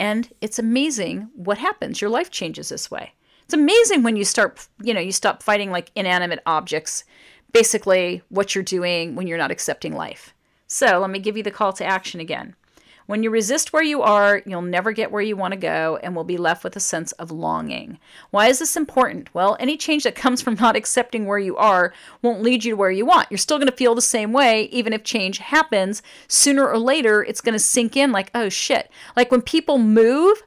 And 0.00 0.32
it's 0.40 0.58
amazing 0.58 1.28
what 1.34 1.58
happens. 1.58 2.00
Your 2.00 2.10
life 2.10 2.30
changes 2.30 2.70
this 2.70 2.90
way. 2.90 3.12
It's 3.44 3.54
amazing 3.54 4.02
when 4.02 4.16
you 4.16 4.24
start, 4.24 4.66
you 4.82 4.94
know, 4.94 5.00
you 5.00 5.12
stop 5.12 5.42
fighting 5.42 5.70
like 5.70 5.90
inanimate 5.94 6.40
objects, 6.46 7.04
basically 7.52 8.22
what 8.30 8.54
you're 8.54 8.64
doing 8.64 9.14
when 9.14 9.26
you're 9.26 9.38
not 9.38 9.50
accepting 9.50 9.94
life. 9.94 10.34
So 10.72 10.98
let 11.00 11.10
me 11.10 11.18
give 11.18 11.36
you 11.36 11.42
the 11.42 11.50
call 11.50 11.74
to 11.74 11.84
action 11.84 12.18
again. 12.18 12.56
When 13.04 13.22
you 13.22 13.28
resist 13.28 13.74
where 13.74 13.82
you 13.82 14.00
are, 14.00 14.40
you'll 14.46 14.62
never 14.62 14.92
get 14.92 15.12
where 15.12 15.20
you 15.20 15.36
want 15.36 15.52
to 15.52 15.60
go 15.60 15.98
and 16.02 16.16
will 16.16 16.24
be 16.24 16.38
left 16.38 16.64
with 16.64 16.74
a 16.76 16.80
sense 16.80 17.12
of 17.12 17.30
longing. 17.30 17.98
Why 18.30 18.46
is 18.46 18.58
this 18.58 18.74
important? 18.74 19.28
Well, 19.34 19.54
any 19.60 19.76
change 19.76 20.04
that 20.04 20.14
comes 20.14 20.40
from 20.40 20.54
not 20.54 20.74
accepting 20.74 21.26
where 21.26 21.38
you 21.38 21.58
are 21.58 21.92
won't 22.22 22.40
lead 22.40 22.64
you 22.64 22.72
to 22.72 22.76
where 22.78 22.90
you 22.90 23.04
want. 23.04 23.30
You're 23.30 23.36
still 23.36 23.58
going 23.58 23.68
to 23.68 23.76
feel 23.76 23.94
the 23.94 24.00
same 24.00 24.32
way, 24.32 24.62
even 24.72 24.94
if 24.94 25.04
change 25.04 25.38
happens. 25.38 26.02
Sooner 26.26 26.66
or 26.66 26.78
later, 26.78 27.22
it's 27.22 27.42
going 27.42 27.52
to 27.52 27.58
sink 27.58 27.94
in 27.94 28.10
like, 28.10 28.30
oh 28.34 28.48
shit. 28.48 28.90
Like 29.14 29.30
when 29.30 29.42
people 29.42 29.76
move, 29.76 30.42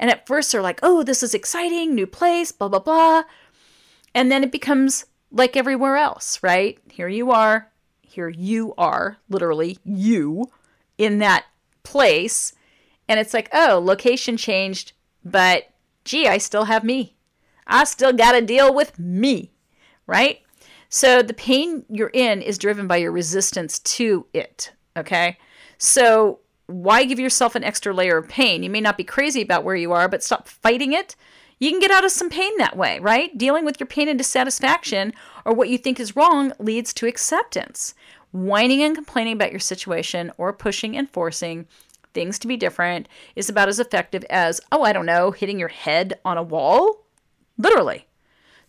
and 0.00 0.10
at 0.10 0.26
first 0.26 0.50
they're 0.50 0.60
like, 0.60 0.80
oh, 0.82 1.04
this 1.04 1.22
is 1.22 1.34
exciting, 1.34 1.94
new 1.94 2.06
place, 2.08 2.50
blah, 2.50 2.68
blah, 2.68 2.80
blah. 2.80 3.22
And 4.12 4.32
then 4.32 4.42
it 4.42 4.50
becomes 4.50 5.06
like 5.30 5.56
everywhere 5.56 5.96
else, 5.96 6.42
right? 6.42 6.78
Here 6.90 7.08
you 7.08 7.30
are. 7.30 7.70
Here 8.18 8.28
you 8.28 8.74
are, 8.76 9.18
literally 9.28 9.78
you, 9.84 10.50
in 10.98 11.18
that 11.20 11.44
place. 11.84 12.52
And 13.08 13.20
it's 13.20 13.32
like, 13.32 13.48
oh, 13.52 13.78
location 13.80 14.36
changed, 14.36 14.92
but 15.24 15.70
gee, 16.04 16.26
I 16.26 16.38
still 16.38 16.64
have 16.64 16.82
me. 16.82 17.14
I 17.68 17.84
still 17.84 18.12
got 18.12 18.32
to 18.32 18.40
deal 18.40 18.74
with 18.74 18.98
me, 18.98 19.52
right? 20.08 20.40
So 20.88 21.22
the 21.22 21.32
pain 21.32 21.84
you're 21.88 22.10
in 22.12 22.42
is 22.42 22.58
driven 22.58 22.88
by 22.88 22.96
your 22.96 23.12
resistance 23.12 23.78
to 23.78 24.26
it, 24.34 24.72
okay? 24.96 25.38
So 25.76 26.40
why 26.66 27.04
give 27.04 27.20
yourself 27.20 27.54
an 27.54 27.62
extra 27.62 27.94
layer 27.94 28.16
of 28.16 28.28
pain? 28.28 28.64
You 28.64 28.70
may 28.70 28.80
not 28.80 28.98
be 28.98 29.04
crazy 29.04 29.42
about 29.42 29.62
where 29.62 29.76
you 29.76 29.92
are, 29.92 30.08
but 30.08 30.24
stop 30.24 30.48
fighting 30.48 30.92
it. 30.92 31.14
You 31.58 31.70
can 31.70 31.80
get 31.80 31.90
out 31.90 32.04
of 32.04 32.12
some 32.12 32.30
pain 32.30 32.56
that 32.58 32.76
way, 32.76 32.98
right? 33.00 33.36
Dealing 33.36 33.64
with 33.64 33.80
your 33.80 33.86
pain 33.86 34.08
and 34.08 34.18
dissatisfaction 34.18 35.12
or 35.44 35.54
what 35.54 35.68
you 35.68 35.78
think 35.78 35.98
is 35.98 36.16
wrong 36.16 36.52
leads 36.58 36.92
to 36.94 37.06
acceptance. 37.06 37.94
Whining 38.32 38.82
and 38.82 38.94
complaining 38.94 39.34
about 39.34 39.50
your 39.50 39.60
situation 39.60 40.32
or 40.36 40.52
pushing 40.52 40.96
and 40.96 41.08
forcing 41.10 41.66
things 42.14 42.38
to 42.40 42.48
be 42.48 42.56
different 42.56 43.08
is 43.36 43.48
about 43.48 43.68
as 43.68 43.78
effective 43.78 44.24
as, 44.30 44.60
oh, 44.72 44.82
I 44.82 44.92
don't 44.92 45.06
know, 45.06 45.30
hitting 45.30 45.58
your 45.58 45.68
head 45.68 46.18
on 46.24 46.36
a 46.36 46.42
wall. 46.42 47.04
Literally. 47.56 48.07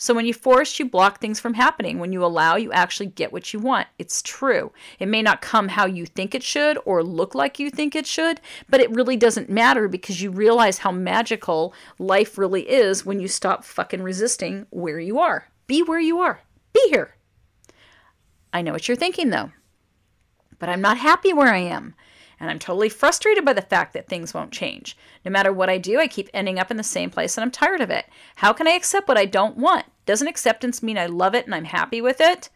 So 0.02 0.14
when 0.14 0.26
you 0.26 0.34
force, 0.34 0.80
you 0.80 0.86
block 0.86 1.20
things 1.20 1.42
from 1.42 1.56
happening. 1.56 2.00
When 2.00 2.14
you 2.14 2.24
allow, 2.24 2.56
you 2.56 2.72
actually 2.72 3.08
get 3.08 3.34
what 3.34 3.54
you 3.54 3.60
want. 3.60 3.90
It's 4.00 4.22
true. 4.22 4.72
It 4.98 5.08
may 5.10 5.22
not 5.22 5.42
come 5.42 5.68
how 5.68 5.86
you 5.88 6.06
think 6.06 6.34
it 6.34 6.42
should 6.42 6.80
or 6.86 7.04
look 7.04 7.36
like 7.36 7.60
you 7.60 7.70
think 7.70 7.98
it 7.98 8.08
should, 8.08 8.40
but 8.70 8.80
it 8.80 8.90
really 8.92 9.18
doesn't 9.18 9.50
matter 9.50 9.90
because 9.90 10.22
you 10.22 10.32
realize 10.32 10.78
how 10.80 10.92
magical 10.92 11.74
life 12.00 12.38
really 12.38 12.62
is 12.70 13.06
when 13.06 13.20
you 13.20 13.28
stop 13.28 13.66
fucking 13.66 14.02
resisting 14.02 14.66
where 14.70 15.02
you 15.02 15.20
are. 15.20 15.50
Be 15.68 15.84
where 15.84 16.00
you 16.00 16.20
are. 16.20 16.40
Be 16.72 16.88
here. 16.90 17.16
I 18.54 18.62
know 18.62 18.72
what 18.72 18.88
you're 18.88 18.96
thinking 18.96 19.32
though, 19.32 19.52
but 20.60 20.70
I'm 20.70 20.82
not 20.82 20.98
happy 20.98 21.34
where 21.34 21.54
I 21.54 21.60
am. 21.60 21.94
And 22.40 22.50
I'm 22.50 22.60
totally 22.60 22.90
frustrated 22.90 23.44
by 23.44 23.54
the 23.54 23.62
fact 23.62 23.94
that 23.94 24.08
things 24.08 24.34
won't 24.34 24.52
change. 24.52 24.98
No 25.26 25.32
matter 25.32 25.52
what 25.52 25.70
I 25.70 25.78
do, 25.78 26.00
I 26.00 26.08
keep 26.08 26.30
ending 26.34 26.58
up 26.58 26.72
in 26.72 26.78
the 26.78 26.84
same 26.84 27.10
place 27.10 27.38
and 27.38 27.44
I'm 27.44 27.52
tired 27.52 27.82
of 27.82 27.90
it. 27.90 28.06
How 28.36 28.54
can 28.54 28.68
I 28.68 28.72
accept 28.72 29.08
what 29.08 29.18
I 29.18 29.26
don't 29.26 29.58
want? 29.58 29.86
Doesn't 30.06 30.28
acceptance 30.28 30.82
mean 30.82 30.98
I 30.98 31.08
love 31.08 31.36
it 31.36 31.46
and 31.46 31.54
I'm 31.54 31.66
happy 31.66 32.02
with 32.02 32.22
it? 32.22 32.50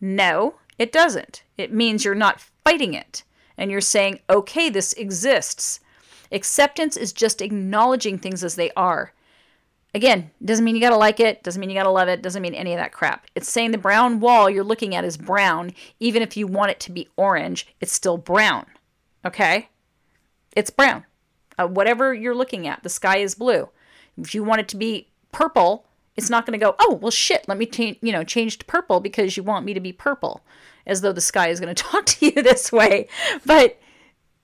No, 0.00 0.56
it 0.78 0.90
doesn't. 0.90 1.44
It 1.56 1.72
means 1.72 2.04
you're 2.04 2.14
not 2.14 2.42
fighting 2.64 2.94
it 2.94 3.22
and 3.56 3.70
you're 3.70 3.80
saying, 3.80 4.18
okay, 4.28 4.68
this 4.68 4.92
exists. 4.94 5.80
Acceptance 6.32 6.96
is 6.96 7.12
just 7.12 7.42
acknowledging 7.42 8.18
things 8.18 8.42
as 8.42 8.56
they 8.56 8.70
are. 8.72 9.12
Again, 9.94 10.30
doesn't 10.42 10.64
mean 10.64 10.74
you 10.74 10.80
gotta 10.80 10.96
like 10.96 11.20
it, 11.20 11.42
doesn't 11.42 11.60
mean 11.60 11.68
you 11.68 11.76
gotta 11.76 11.90
love 11.90 12.08
it, 12.08 12.22
doesn't 12.22 12.40
mean 12.40 12.54
any 12.54 12.72
of 12.72 12.78
that 12.78 12.92
crap. 12.92 13.26
It's 13.34 13.50
saying 13.50 13.72
the 13.72 13.78
brown 13.78 14.20
wall 14.20 14.48
you're 14.48 14.64
looking 14.64 14.94
at 14.94 15.04
is 15.04 15.18
brown, 15.18 15.72
even 16.00 16.22
if 16.22 16.36
you 16.36 16.46
want 16.46 16.70
it 16.70 16.80
to 16.80 16.92
be 16.92 17.08
orange, 17.16 17.68
it's 17.80 17.92
still 17.92 18.16
brown. 18.16 18.64
Okay? 19.24 19.68
It's 20.56 20.70
brown. 20.70 21.04
Uh, 21.58 21.66
whatever 21.66 22.14
you're 22.14 22.34
looking 22.34 22.66
at, 22.66 22.82
the 22.82 22.88
sky 22.88 23.18
is 23.18 23.34
blue. 23.34 23.68
If 24.16 24.34
you 24.34 24.44
want 24.44 24.60
it 24.60 24.68
to 24.68 24.76
be 24.76 25.08
purple, 25.32 25.86
it's 26.16 26.30
not 26.30 26.44
going 26.44 26.58
to 26.58 26.64
go, 26.64 26.74
oh, 26.78 26.98
well, 27.00 27.10
shit, 27.10 27.46
let 27.48 27.58
me 27.58 27.66
change, 27.66 27.98
you 28.02 28.12
know, 28.12 28.24
change 28.24 28.58
to 28.58 28.64
purple 28.64 29.00
because 29.00 29.36
you 29.36 29.42
want 29.42 29.64
me 29.64 29.74
to 29.74 29.80
be 29.80 29.92
purple, 29.92 30.42
as 30.86 31.00
though 31.00 31.12
the 31.12 31.20
sky 31.20 31.48
is 31.48 31.60
going 31.60 31.74
to 31.74 31.82
talk 31.82 32.06
to 32.06 32.26
you 32.26 32.42
this 32.42 32.70
way. 32.70 33.08
But 33.46 33.78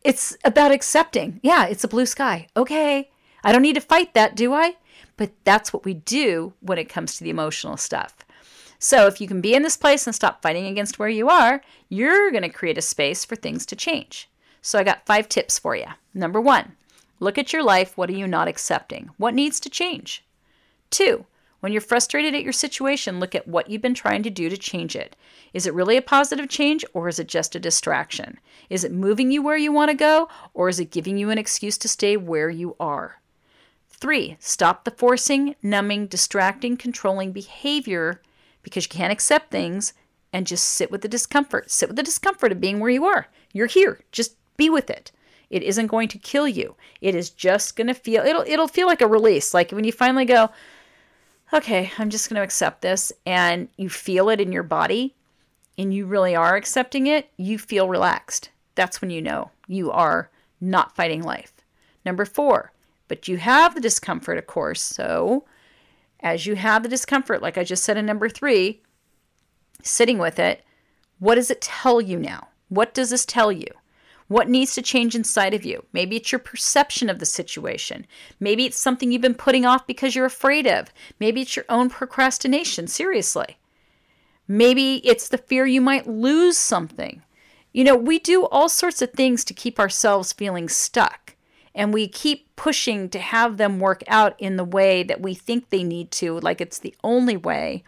it's 0.05 0.37
about 0.45 0.73
accepting. 0.73 1.41
Yeah, 1.43 1.67
it's 1.67 1.85
a 1.85 1.89
blue 1.89 2.07
sky. 2.07 2.49
Okay. 2.57 3.11
I 3.45 3.53
don't 3.53 3.63
need 3.63 3.75
to 3.75 3.81
fight 3.81 4.15
that, 4.15 4.37
do 4.37 4.53
I? 4.53 4.77
But 5.17 5.33
that's 5.45 5.73
what 5.73 5.85
we 5.85 5.95
do 5.95 6.55
when 6.61 6.79
it 6.79 6.89
comes 6.89 7.17
to 7.17 7.25
the 7.25 7.31
emotional 7.31 7.77
stuff. 7.77 8.17
So 8.79 9.07
if 9.07 9.21
you 9.21 9.27
can 9.27 9.41
be 9.41 9.55
in 9.55 9.63
this 9.63 9.77
place 9.77 10.07
and 10.07 10.15
stop 10.15 10.41
fighting 10.41 10.67
against 10.67 10.99
where 10.99 11.09
you 11.09 11.29
are, 11.29 11.61
you're 11.89 12.31
going 12.31 12.45
to 12.45 12.49
create 12.49 12.79
a 12.79 12.83
space 12.83 13.25
for 13.25 13.35
things 13.35 13.67
to 13.67 13.77
change. 13.77 14.28
So 14.63 14.79
I 14.79 14.85
got 14.85 15.07
five 15.07 15.29
tips 15.29 15.59
for 15.59 15.77
you. 15.77 15.87
Number 16.15 16.41
one, 16.41 16.73
look 17.21 17.39
at 17.39 17.53
your 17.53 17.63
life. 17.63 17.97
What 17.97 18.11
are 18.11 18.15
you 18.15 18.27
not 18.27 18.49
accepting? 18.49 19.11
What 19.17 19.35
needs 19.35 19.61
to 19.61 19.71
change? 19.71 20.25
Two, 20.91 21.27
when 21.61 21.73
you're 21.73 21.81
frustrated 21.81 22.35
at 22.35 22.45
your 22.45 22.53
situation, 22.53 23.19
look 23.19 23.35
at 23.35 23.49
what 23.49 23.69
you've 23.69 23.83
been 23.83 23.95
trying 23.95 24.23
to 24.23 24.31
do 24.31 24.49
to 24.49 24.57
change 24.57 24.95
it. 24.95 25.17
Is 25.53 25.67
it 25.67 25.75
really 25.75 25.97
a 25.97 26.03
positive 26.03 26.49
change 26.49 26.85
or 26.95 27.09
is 27.09 27.19
it 27.19 27.27
just 27.27 27.57
a 27.57 27.61
distraction? 27.61 28.39
Is 28.71 28.85
it 28.85 28.93
moving 28.93 29.31
you 29.31 29.43
where 29.43 29.57
you 29.57 29.73
want 29.73 29.91
to 29.91 29.97
go 29.97 30.29
or 30.55 30.69
is 30.69 30.79
it 30.79 30.93
giving 30.93 31.19
you 31.19 31.31
an 31.31 31.39
excuse 31.39 31.77
to 31.79 31.89
stay 31.89 32.17
where 32.17 32.51
you 32.51 32.77
are? 32.79 33.21
Three, 33.89 34.37
stop 34.39 34.85
the 34.85 34.93
forcing, 34.93 35.57
numbing, 35.61 36.07
distracting, 36.07 36.77
controlling 36.77 37.33
behavior 37.33 38.23
because 38.63 38.85
you 38.85 38.91
can't 38.91 39.13
accept 39.13 39.51
things 39.51 39.95
and 40.33 40.47
just 40.47 40.65
sit 40.65 40.91
with 40.93 41.01
the 41.01 41.09
discomfort. 41.09 41.71
Sit 41.71 41.89
with 41.89 41.97
the 41.97 42.03
discomfort 42.05 42.53
of 42.53 42.61
being 42.61 42.79
where 42.79 42.91
you 42.91 43.05
are. 43.07 43.27
You're 43.53 43.67
here. 43.67 44.01
Just 44.13 44.37
be 44.59 44.69
with 44.69 44.91
it. 44.91 45.11
It 45.49 45.63
isn't 45.63 45.87
going 45.87 46.09
to 46.09 46.19
kill 46.19 46.47
you. 46.47 46.77
It 47.01 47.15
is 47.15 47.31
just 47.31 47.75
going 47.75 47.87
to 47.87 47.95
feel 47.95 48.23
it'll 48.23 48.43
it'll 48.43 48.69
feel 48.69 48.87
like 48.87 49.01
a 49.01 49.07
release. 49.07 49.55
Like 49.55 49.71
when 49.71 49.85
you 49.85 49.93
finally 49.93 50.27
go, 50.27 50.51
okay, 51.53 51.91
I'm 51.99 52.11
just 52.11 52.29
going 52.29 52.37
to 52.37 52.45
accept 52.45 52.83
this 52.83 53.11
and 53.25 53.69
you 53.79 53.89
feel 53.89 54.29
it 54.29 54.41
in 54.41 54.53
your 54.53 54.63
body 54.63 55.15
and 55.79 55.95
you 55.95 56.05
really 56.05 56.37
are 56.37 56.57
accepting 56.57 57.07
it, 57.07 57.31
you 57.39 57.57
feel 57.59 57.89
relaxed. 57.89 58.51
That's 58.75 59.01
when 59.01 59.11
you 59.11 59.23
know 59.23 59.51
you 59.67 59.91
are 59.91 60.31
not 60.61 60.95
fighting 60.95 61.23
life. 61.23 61.53
Number 62.05 62.25
4, 62.25 62.73
but 63.07 63.29
you 63.29 63.39
have 63.39 63.75
the 63.75 63.81
discomfort, 63.81 64.39
of 64.39 64.47
course. 64.47 64.83
So, 64.83 65.45
as 66.21 66.47
you 66.47 66.57
have 66.57 66.83
the 66.83 66.89
discomfort, 66.89 67.43
like 67.43 67.57
I 67.57 67.65
just 67.65 67.85
said 67.85 67.97
in 67.97 68.07
number 68.07 68.29
3, 68.29 68.81
sitting 69.83 70.19
with 70.19 70.39
it, 70.39 70.65
what 71.19 71.37
does 71.37 71.51
it 71.51 71.61
tell 71.61 72.01
you 72.01 72.19
now? 72.19 72.49
What 72.69 72.95
does 72.95 73.11
this 73.11 73.25
tell 73.25 73.53
you? 73.53 73.69
What 74.29 74.49
needs 74.49 74.75
to 74.75 74.83
change 74.83 75.15
inside 75.15 75.55
of 75.55 75.65
you? 75.65 75.85
Maybe 75.93 76.17
it's 76.17 76.31
your 76.31 76.39
perception 76.39 77.09
of 77.09 77.19
the 77.19 77.27
situation. 77.27 78.07
Maybe 78.39 78.67
it's 78.67 78.79
something 78.79 79.11
you've 79.11 79.23
been 79.23 79.35
putting 79.35 79.65
off 79.65 79.87
because 79.87 80.15
you're 80.15 80.27
afraid 80.27 80.67
of. 80.67 80.93
Maybe 81.19 81.41
it's 81.41 81.57
your 81.57 81.65
own 81.71 81.89
procrastination, 81.89 82.87
seriously. 82.89 83.57
Maybe 84.47 84.97
it's 85.07 85.29
the 85.29 85.39
fear 85.39 85.67
you 85.67 85.81
might 85.81 86.07
lose 86.07 86.59
something. 86.59 87.23
You 87.73 87.85
know, 87.85 87.97
we 87.97 88.19
do 88.19 88.47
all 88.47 88.69
sorts 88.69 89.01
of 89.03 89.13
things 89.13 89.45
to 89.45 89.55
keep 89.55 89.79
ourselves 89.79 90.33
feeling 90.33 90.69
stuck, 90.69 91.37
and 91.75 91.93
we 91.93 92.09
keep 92.09 92.55
pushing 92.57 93.09
to 93.11 93.19
have 93.19 93.57
them 93.57 93.79
work 93.79 94.03
out 94.09 94.35
in 94.39 94.57
the 94.57 94.65
way 94.65 95.03
that 95.03 95.21
we 95.21 95.35
think 95.35 95.69
they 95.69 95.85
need 95.85 96.11
to, 96.13 96.41
like 96.41 96.61
it's 96.61 96.79
the 96.79 96.95
only 97.05 97.37
way. 97.37 97.83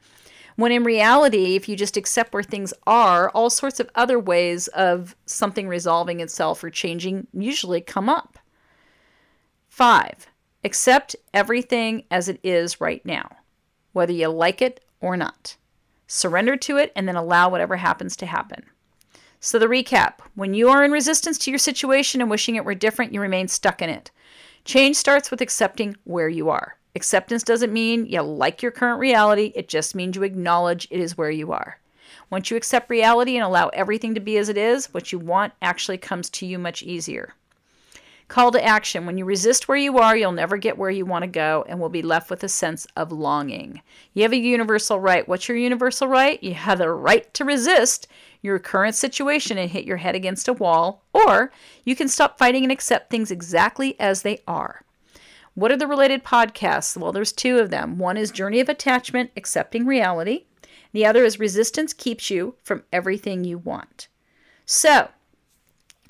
When 0.61 0.73
in 0.73 0.85
reality, 0.85 1.57
if 1.57 1.71
you 1.71 1.75
just 1.75 1.97
accept 1.97 2.35
where 2.35 2.43
things 2.43 2.75
are, 2.87 3.31
all 3.31 3.49
sorts 3.49 3.81
of 3.81 3.89
other 3.95 4.19
ways 4.19 4.69
of 4.69 5.17
something 5.25 5.67
resolving 5.67 6.21
itself 6.21 6.63
or 6.63 6.69
changing 6.69 7.27
usually 7.33 7.81
come 7.81 8.11
up. 8.11 8.39
Five, 9.71 10.27
accept 10.63 11.17
everything 11.33 12.05
as 12.11 12.29
it 12.29 12.41
is 12.45 12.79
right 12.79 13.03
now, 13.07 13.39
whether 13.95 14.13
you 14.13 14.29
like 14.29 14.61
it 14.61 14.85
or 15.01 15.17
not. 15.17 15.57
Surrender 16.07 16.59
to 16.59 16.77
it 16.77 16.93
and 16.95 17.09
then 17.09 17.17
allow 17.17 17.49
whatever 17.49 17.77
happens 17.77 18.15
to 18.17 18.27
happen. 18.27 18.63
So, 19.41 19.59
the 19.59 19.65
recap 19.65 20.17
when 20.35 20.53
you 20.53 20.69
are 20.69 20.85
in 20.85 20.93
resistance 20.93 21.39
to 21.39 21.51
your 21.51 21.57
situation 21.57 22.21
and 22.21 22.29
wishing 22.29 22.57
it 22.57 22.67
were 22.67 22.75
different, 22.75 23.15
you 23.15 23.23
remain 23.23 23.49
stuck 23.49 23.81
in 23.81 23.89
it. 23.89 24.11
Change 24.67 24.97
starts 24.97 25.31
with 25.31 25.41
accepting 25.41 25.97
where 26.05 26.29
you 26.29 26.51
are. 26.51 26.77
Acceptance 26.95 27.43
doesn't 27.43 27.73
mean 27.73 28.07
you 28.07 28.21
like 28.23 28.63
your 28.63 28.73
current 28.73 28.99
reality, 28.99 29.53
it 29.55 29.69
just 29.69 29.95
means 29.95 30.17
you 30.17 30.23
acknowledge 30.23 30.89
it 30.91 31.01
is 31.01 31.17
where 31.17 31.31
you 31.31 31.53
are. 31.53 31.79
Once 32.31 32.51
you 32.51 32.57
accept 32.57 32.91
reality 32.91 33.37
and 33.37 33.45
allow 33.45 33.69
everything 33.69 34.15
to 34.15 34.21
be 34.21 34.37
as 34.37 34.49
it 34.49 34.57
is, 34.57 34.93
what 34.93 35.13
you 35.13 35.19
want 35.19 35.53
actually 35.63 35.99
comes 35.99 36.29
to 36.31 36.47
you 36.47 36.59
much 36.59 36.83
easier. 36.83 37.35
Call 38.31 38.53
to 38.53 38.65
action. 38.65 39.07
When 39.07 39.19
you 39.19 39.25
resist 39.25 39.67
where 39.67 39.77
you 39.77 39.99
are, 39.99 40.17
you'll 40.17 40.31
never 40.31 40.57
get 40.57 40.79
where 40.79 40.91
you 40.91 41.05
want 41.05 41.23
to 41.25 41.29
go 41.29 41.65
and 41.69 41.81
will 41.81 41.89
be 41.89 42.03
left 42.03 42.31
with 42.31 42.45
a 42.45 42.49
sense 42.49 42.87
of 42.95 43.11
longing. 43.11 43.83
You 44.15 44.23
have 44.23 44.33
a 44.33 44.37
universal 44.37 45.01
right. 45.01 45.27
What's 45.27 45.49
your 45.49 45.59
universal 45.59 46.07
right? 46.07 46.41
You 46.41 46.55
have 46.55 46.79
the 46.79 46.91
right 46.91 47.33
to 47.35 47.45
resist 47.45 48.07
your 48.41 48.61
current 48.61 48.95
situation 48.95 49.59
and 49.59 49.69
hit 49.69 49.85
your 49.85 49.97
head 49.97 50.15
against 50.15 50.47
a 50.47 50.53
wall, 50.53 51.03
or 51.13 51.51
you 51.85 51.97
can 51.97 52.07
stop 52.07 52.39
fighting 52.39 52.63
and 52.63 52.71
accept 52.71 53.11
things 53.11 53.33
exactly 53.33 53.99
as 53.99 54.23
they 54.23 54.39
are. 54.47 54.85
What 55.61 55.71
are 55.71 55.77
the 55.77 55.87
related 55.87 56.25
podcasts? 56.25 56.97
Well, 56.97 57.13
there's 57.13 57.33
two 57.33 57.59
of 57.59 57.69
them. 57.69 57.99
One 57.99 58.17
is 58.17 58.31
Journey 58.31 58.61
of 58.61 58.71
Attachment, 58.71 59.31
Accepting 59.37 59.85
Reality. 59.85 60.47
The 60.93 61.05
other 61.05 61.23
is 61.23 61.39
Resistance 61.39 61.93
Keeps 61.93 62.31
You 62.31 62.55
from 62.63 62.85
Everything 62.91 63.45
You 63.45 63.59
Want. 63.59 64.09
So, 64.65 65.11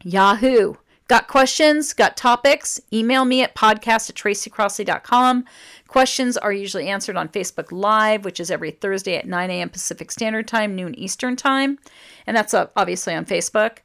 Yahoo, 0.05 0.77
Got 1.09 1.27
questions? 1.27 1.93
Got 1.93 2.17
topics? 2.17 2.81
Email 2.93 3.25
me 3.25 3.43
at 3.43 3.57
podcast 3.57 4.09
at 4.09 4.15
tracycrossley.com. 4.15 5.45
Questions 5.89 6.37
are 6.37 6.53
usually 6.53 6.87
answered 6.87 7.17
on 7.17 7.29
Facebook 7.29 7.73
Live, 7.73 8.25
which 8.25 8.39
is 8.39 8.49
every 8.49 8.71
Thursday 8.71 9.17
at 9.17 9.27
9 9.27 9.51
a.m. 9.51 9.71
Pacific 9.71 10.13
Standard 10.13 10.47
Time, 10.47 10.77
noon 10.77 10.95
Eastern 10.95 11.35
Time. 11.35 11.81
And 12.29 12.37
that's 12.37 12.55
uh, 12.55 12.69
obviously 12.77 13.13
on 13.13 13.25
Facebook. 13.25 13.79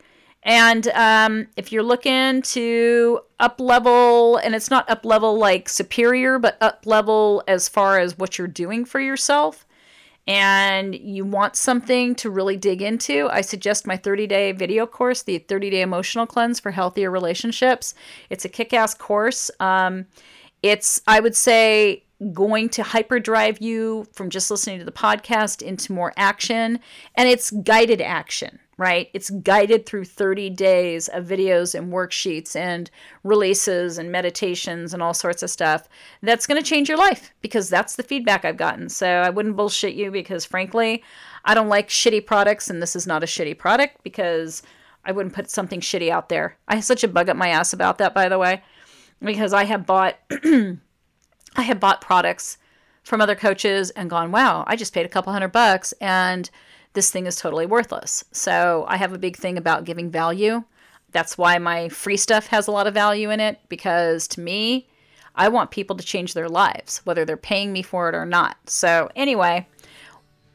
And 0.45 0.88
um, 0.89 1.47
if 1.58 1.71
you're 1.71 1.84
looking 1.84 2.43
to 2.43 3.19
up 3.39 3.60
level, 3.60 4.38
and 4.38 4.53
it's 4.53 4.69
not 4.69 4.88
up 4.88 5.03
level 5.03 5.38
like 5.39 5.67
superior, 5.67 6.38
but 6.38 6.55
up 6.62 6.86
level 6.86 7.43
as 7.47 7.67
far 7.67 7.99
as 7.99 8.17
what 8.17 8.38
you're 8.38 8.47
doing 8.47 8.86
for 8.86 8.99
yourself, 8.99 9.65
and 10.27 10.95
you 10.95 11.25
want 11.25 11.55
something 11.55 12.13
to 12.15 12.29
really 12.29 12.58
dig 12.58 12.84
into, 12.84 13.27
I 13.31 13.41
suggest 13.41 13.88
my 13.88 13.97
30 13.97 14.27
day 14.27 14.51
video 14.51 14.86
course, 14.86 15.23
the 15.23 15.39
30 15.39 15.71
day 15.71 15.81
emotional 15.81 16.27
cleanse 16.27 16.60
for 16.60 16.71
healthier 16.71 17.10
relationships. 17.10 17.95
It's 18.29 18.45
a 18.45 18.49
kick 18.49 18.71
ass 18.71 18.93
course. 18.93 19.49
Um, 19.60 20.05
it's, 20.62 21.01
I 21.08 21.19
would 21.19 21.36
say, 21.36 22.03
going 22.34 22.69
to 22.69 22.84
hyperdrive 22.84 23.62
you 23.62 24.05
from 24.13 24.29
just 24.29 24.49
listening 24.49 24.79
to 24.79 24.86
the 24.86 24.91
podcast 24.91 25.62
into 25.63 25.91
more 25.91 26.13
action, 26.17 26.79
and 27.15 27.27
it's 27.27 27.49
guided 27.51 27.99
action 27.99 28.60
right? 28.78 29.10
It's 29.14 29.30
guided 29.30 29.86
through 29.86 30.06
30 30.06 30.50
days 30.50 31.08
of 31.08 31.26
videos 31.26 31.76
and 31.76 31.94
worksheets 31.94 32.56
and 32.56 32.90
releases 33.24 33.98
and 33.98 34.12
meditations 34.12 34.94
and 34.94 35.02
all 35.02 35.14
sorts 35.14 35.44
of 35.44 35.50
stuff. 35.50 35.88
That's 36.22 36.46
going 36.46 36.62
to 36.62 36.68
change 36.68 36.90
your 36.90 36.98
life 36.98 37.34
because 37.42 37.70
that's 37.70 37.96
the 37.96 38.04
feedback 38.04 38.44
I've 38.44 38.58
gotten. 38.58 38.90
So 38.90 39.08
I 39.08 39.30
wouldn't 39.30 39.56
bullshit 39.56 39.96
you 39.96 40.12
because, 40.12 40.44
frankly, 40.44 41.04
I 41.46 41.54
don't 41.54 41.70
like 41.70 41.90
shitty 41.90 42.26
products, 42.26 42.70
and 42.70 42.82
this 42.82 42.96
is 42.96 43.08
not 43.08 43.24
a 43.24 43.28
shitty 43.28 43.58
product 43.58 44.04
because 44.04 44.62
I 45.06 45.12
wouldn't 45.12 45.36
put 45.36 45.50
something 45.50 45.80
shitty 45.80 46.10
out 46.10 46.30
there. 46.30 46.58
I 46.68 46.76
have 46.76 46.84
such 46.84 47.04
a 47.04 47.08
bug 47.08 47.30
up 47.30 47.38
my 47.38 47.50
ass 47.50 47.72
about 47.72 47.98
that, 48.00 48.14
by 48.14 48.28
the 48.28 48.40
way, 48.40 48.62
because 49.22 49.54
I 49.54 49.66
have 49.66 49.86
bought. 49.86 50.18
I 51.58 51.62
have 51.62 51.80
bought 51.80 52.02
products 52.02 52.58
from 53.06 53.22
other 53.22 53.36
coaches 53.36 53.92
and 53.92 54.10
gone, 54.10 54.32
wow, 54.32 54.64
I 54.68 54.76
just 54.76 54.94
paid 54.94 55.06
a 55.06 55.10
couple 55.10 55.32
hundred 55.32 55.52
bucks 55.52 55.94
and 56.02 56.50
this 56.95 57.12
thing 57.12 57.27
is 57.27 57.36
totally 57.36 57.65
worthless. 57.65 58.23
So 58.31 58.86
I 58.88 58.97
have 58.97 59.13
a 59.13 59.19
big 59.19 59.38
thing 59.38 59.58
about 59.58 59.84
giving 59.84 60.10
value. 60.10 60.63
That's 61.12 61.38
why 61.38 61.60
my 61.60 61.89
free 61.89 62.17
stuff 62.17 62.47
has 62.47 62.67
a 62.67 62.71
lot 62.71 62.88
of 62.88 62.93
value 62.93 63.29
in 63.29 63.39
it 63.39 63.60
because 63.69 64.27
to 64.29 64.41
me, 64.41 64.88
I 65.36 65.49
want 65.49 65.71
people 65.71 65.95
to 65.97 66.03
change 66.03 66.34
their 66.34 66.49
lives, 66.49 67.01
whether 67.03 67.25
they're 67.25 67.38
paying 67.38 67.71
me 67.71 67.81
for 67.81 68.10
it 68.10 68.15
or 68.15 68.25
not. 68.25 68.58
So, 68.67 69.10
anyway, 69.15 69.67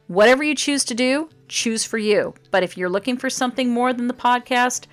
whatever 0.09 0.42
you 0.42 0.55
choose 0.55 0.85
to 0.87 0.94
do, 0.94 1.29
choose 1.48 1.85
for 1.85 1.98
you. 1.98 2.35
But 2.50 2.62
if 2.62 2.76
you're 2.76 2.88
looking 2.88 3.16
for 3.16 3.31
something 3.31 3.70
more 3.70 3.92
than 3.92 4.09
the 4.09 4.14
podcast, 4.14 4.87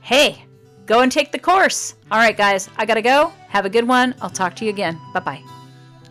hey, 0.00 0.44
go 0.86 1.00
and 1.00 1.10
take 1.10 1.32
the 1.32 1.38
course. 1.38 1.94
All 2.10 2.18
right, 2.18 2.36
guys, 2.36 2.70
I 2.76 2.86
got 2.86 2.94
to 2.94 3.02
go. 3.02 3.32
Have 3.48 3.64
a 3.64 3.70
good 3.70 3.88
one. 3.88 4.14
I'll 4.20 4.30
talk 4.30 4.54
to 4.56 4.64
you 4.64 4.70
again. 4.70 4.98
Bye 5.12 5.20
bye. 5.20 5.42